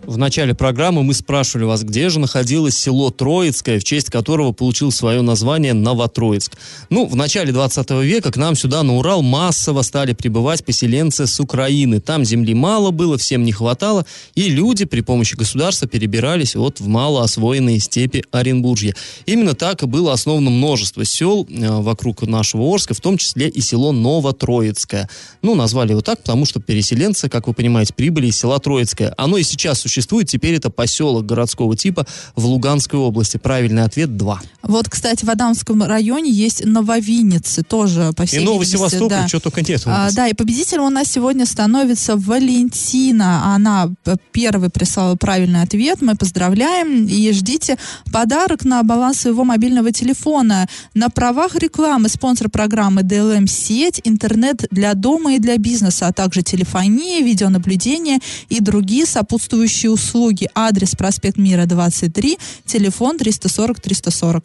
В 0.06 0.18
начале 0.18 0.54
программы 0.54 1.02
мы 1.02 1.14
спрашивали 1.14 1.64
вас, 1.64 1.82
где 1.82 2.10
же 2.10 2.20
находилось 2.20 2.78
село 2.78 3.10
Троицкое, 3.10 3.80
в 3.80 3.84
честь 3.84 4.08
которого 4.08 4.52
получил 4.52 4.92
свое 4.92 5.20
название 5.20 5.74
Новотроицк. 5.74 6.56
Ну, 6.90 7.06
в 7.06 7.16
начале 7.16 7.52
20 7.52 7.90
века 8.04 8.30
к 8.30 8.36
нам 8.36 8.54
сюда 8.54 8.84
на 8.84 8.98
Урал 8.98 9.22
массово 9.22 9.82
стали 9.82 10.12
прибывать 10.12 10.64
поселенцы 10.64 11.26
с 11.26 11.40
Украины. 11.40 12.00
Там 12.00 12.24
земли 12.24 12.54
мало 12.54 12.92
было, 12.92 13.18
всем 13.18 13.42
не 13.42 13.50
хватало, 13.50 14.06
и 14.36 14.48
люди 14.48 14.84
при 14.84 15.00
помощи 15.00 15.34
государства 15.34 15.88
перебирались 15.88 16.54
вот 16.54 16.78
в 16.78 16.86
малоосвоенные 16.86 17.80
степи 17.80 18.22
Оренбуржья. 18.30 18.94
Именно 19.26 19.54
так 19.54 19.82
и 19.82 19.86
было 19.86 20.12
основано 20.12 20.50
множество 20.50 21.04
сел 21.04 21.48
э, 21.50 21.80
вокруг 21.80 22.22
нашего 22.22 22.72
Орска, 22.72 22.94
в 22.94 23.00
том 23.00 23.18
числе 23.18 23.48
и 23.48 23.60
село 23.60 23.90
Новотроицкое. 23.90 25.10
Ну, 25.42 25.56
назвали 25.56 25.90
его 25.90 26.00
так, 26.00 26.20
потому 26.20 26.46
что 26.46 26.60
переселенцы, 26.60 27.28
как 27.28 27.48
вы 27.48 27.54
понимаете, 27.54 27.92
прибыли 27.92 28.28
из 28.28 28.38
села 28.38 28.60
Троицкое. 28.60 29.12
Оно 29.16 29.36
и 29.36 29.42
сейчас 29.42 29.80
существует 29.80 29.95
существует. 29.96 30.28
Теперь 30.28 30.54
это 30.54 30.68
поселок 30.70 31.24
городского 31.24 31.76
типа 31.76 32.06
в 32.34 32.44
Луганской 32.44 32.98
области. 32.98 33.38
Правильный 33.38 33.82
ответ 33.82 34.16
2. 34.16 34.40
Вот, 34.62 34.88
кстати, 34.88 35.24
в 35.24 35.30
Адамском 35.30 35.82
районе 35.82 36.30
есть 36.30 36.64
Нововинницы, 36.64 37.62
тоже 37.62 38.12
по 38.14 38.26
всей 38.26 38.40
И 38.40 38.44
Новый 38.44 38.66
Севастополь, 38.66 39.08
да. 39.08 39.28
что 39.28 39.40
только 39.40 39.62
нет 39.62 39.82
у 39.86 39.88
нас. 39.88 40.12
А, 40.12 40.14
да, 40.14 40.28
и 40.28 40.34
победителем 40.34 40.82
у 40.82 40.90
нас 40.90 41.10
сегодня 41.10 41.46
становится 41.46 42.16
Валентина. 42.16 43.54
Она 43.54 43.90
первый 44.32 44.68
прислала 44.68 45.16
правильный 45.16 45.62
ответ. 45.62 46.02
Мы 46.02 46.14
поздравляем 46.14 47.06
и 47.06 47.32
ждите 47.32 47.78
подарок 48.12 48.64
на 48.64 48.82
баланс 48.82 49.20
своего 49.20 49.44
мобильного 49.44 49.92
телефона. 49.92 50.68
На 50.94 51.08
правах 51.08 51.54
рекламы 51.56 52.08
спонсор 52.08 52.50
программы 52.50 53.02
DLM 53.02 53.46
сеть, 53.46 54.00
интернет 54.04 54.66
для 54.70 54.94
дома 54.94 55.34
и 55.34 55.38
для 55.38 55.56
бизнеса, 55.56 56.08
а 56.08 56.12
также 56.12 56.42
телефония, 56.42 57.20
видеонаблюдение 57.22 58.18
и 58.48 58.60
другие 58.60 59.06
сопутствующие 59.06 59.85
помощи 59.86 59.88
услуги. 59.88 60.48
Адрес 60.54 60.94
проспект 60.94 61.36
Мира 61.36 61.66
23, 61.66 62.38
телефон 62.66 63.18
340 63.18 63.80
340. 63.80 64.44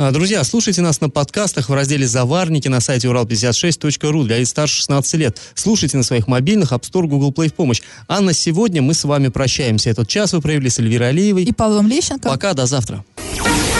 А, 0.00 0.12
друзья, 0.12 0.44
слушайте 0.44 0.80
нас 0.80 1.00
на 1.00 1.10
подкастах 1.10 1.68
в 1.68 1.74
разделе 1.74 2.06
«Заварники» 2.06 2.68
на 2.68 2.80
сайте 2.80 3.08
урал56.ру 3.08 4.24
для 4.24 4.38
лиц 4.38 4.50
старше 4.50 4.76
16 4.76 5.14
лет. 5.14 5.38
Слушайте 5.54 5.96
на 5.96 6.04
своих 6.04 6.28
мобильных 6.28 6.72
App 6.72 6.82
Store, 6.82 7.06
Google 7.06 7.32
Play 7.32 7.48
в 7.48 7.54
помощь. 7.54 7.82
А 8.06 8.20
на 8.20 8.32
сегодня 8.32 8.80
мы 8.80 8.94
с 8.94 9.04
вами 9.04 9.28
прощаемся. 9.28 9.90
Этот 9.90 10.08
час 10.08 10.32
вы 10.32 10.40
провели 10.40 10.70
с 10.70 10.78
Эльвирой 10.78 11.08
Алиевой. 11.08 11.44
И 11.44 11.52
Павлом 11.52 11.88
Лещенко. 11.88 12.28
Пока, 12.28 12.54
до 12.54 12.66
завтра. 12.66 13.04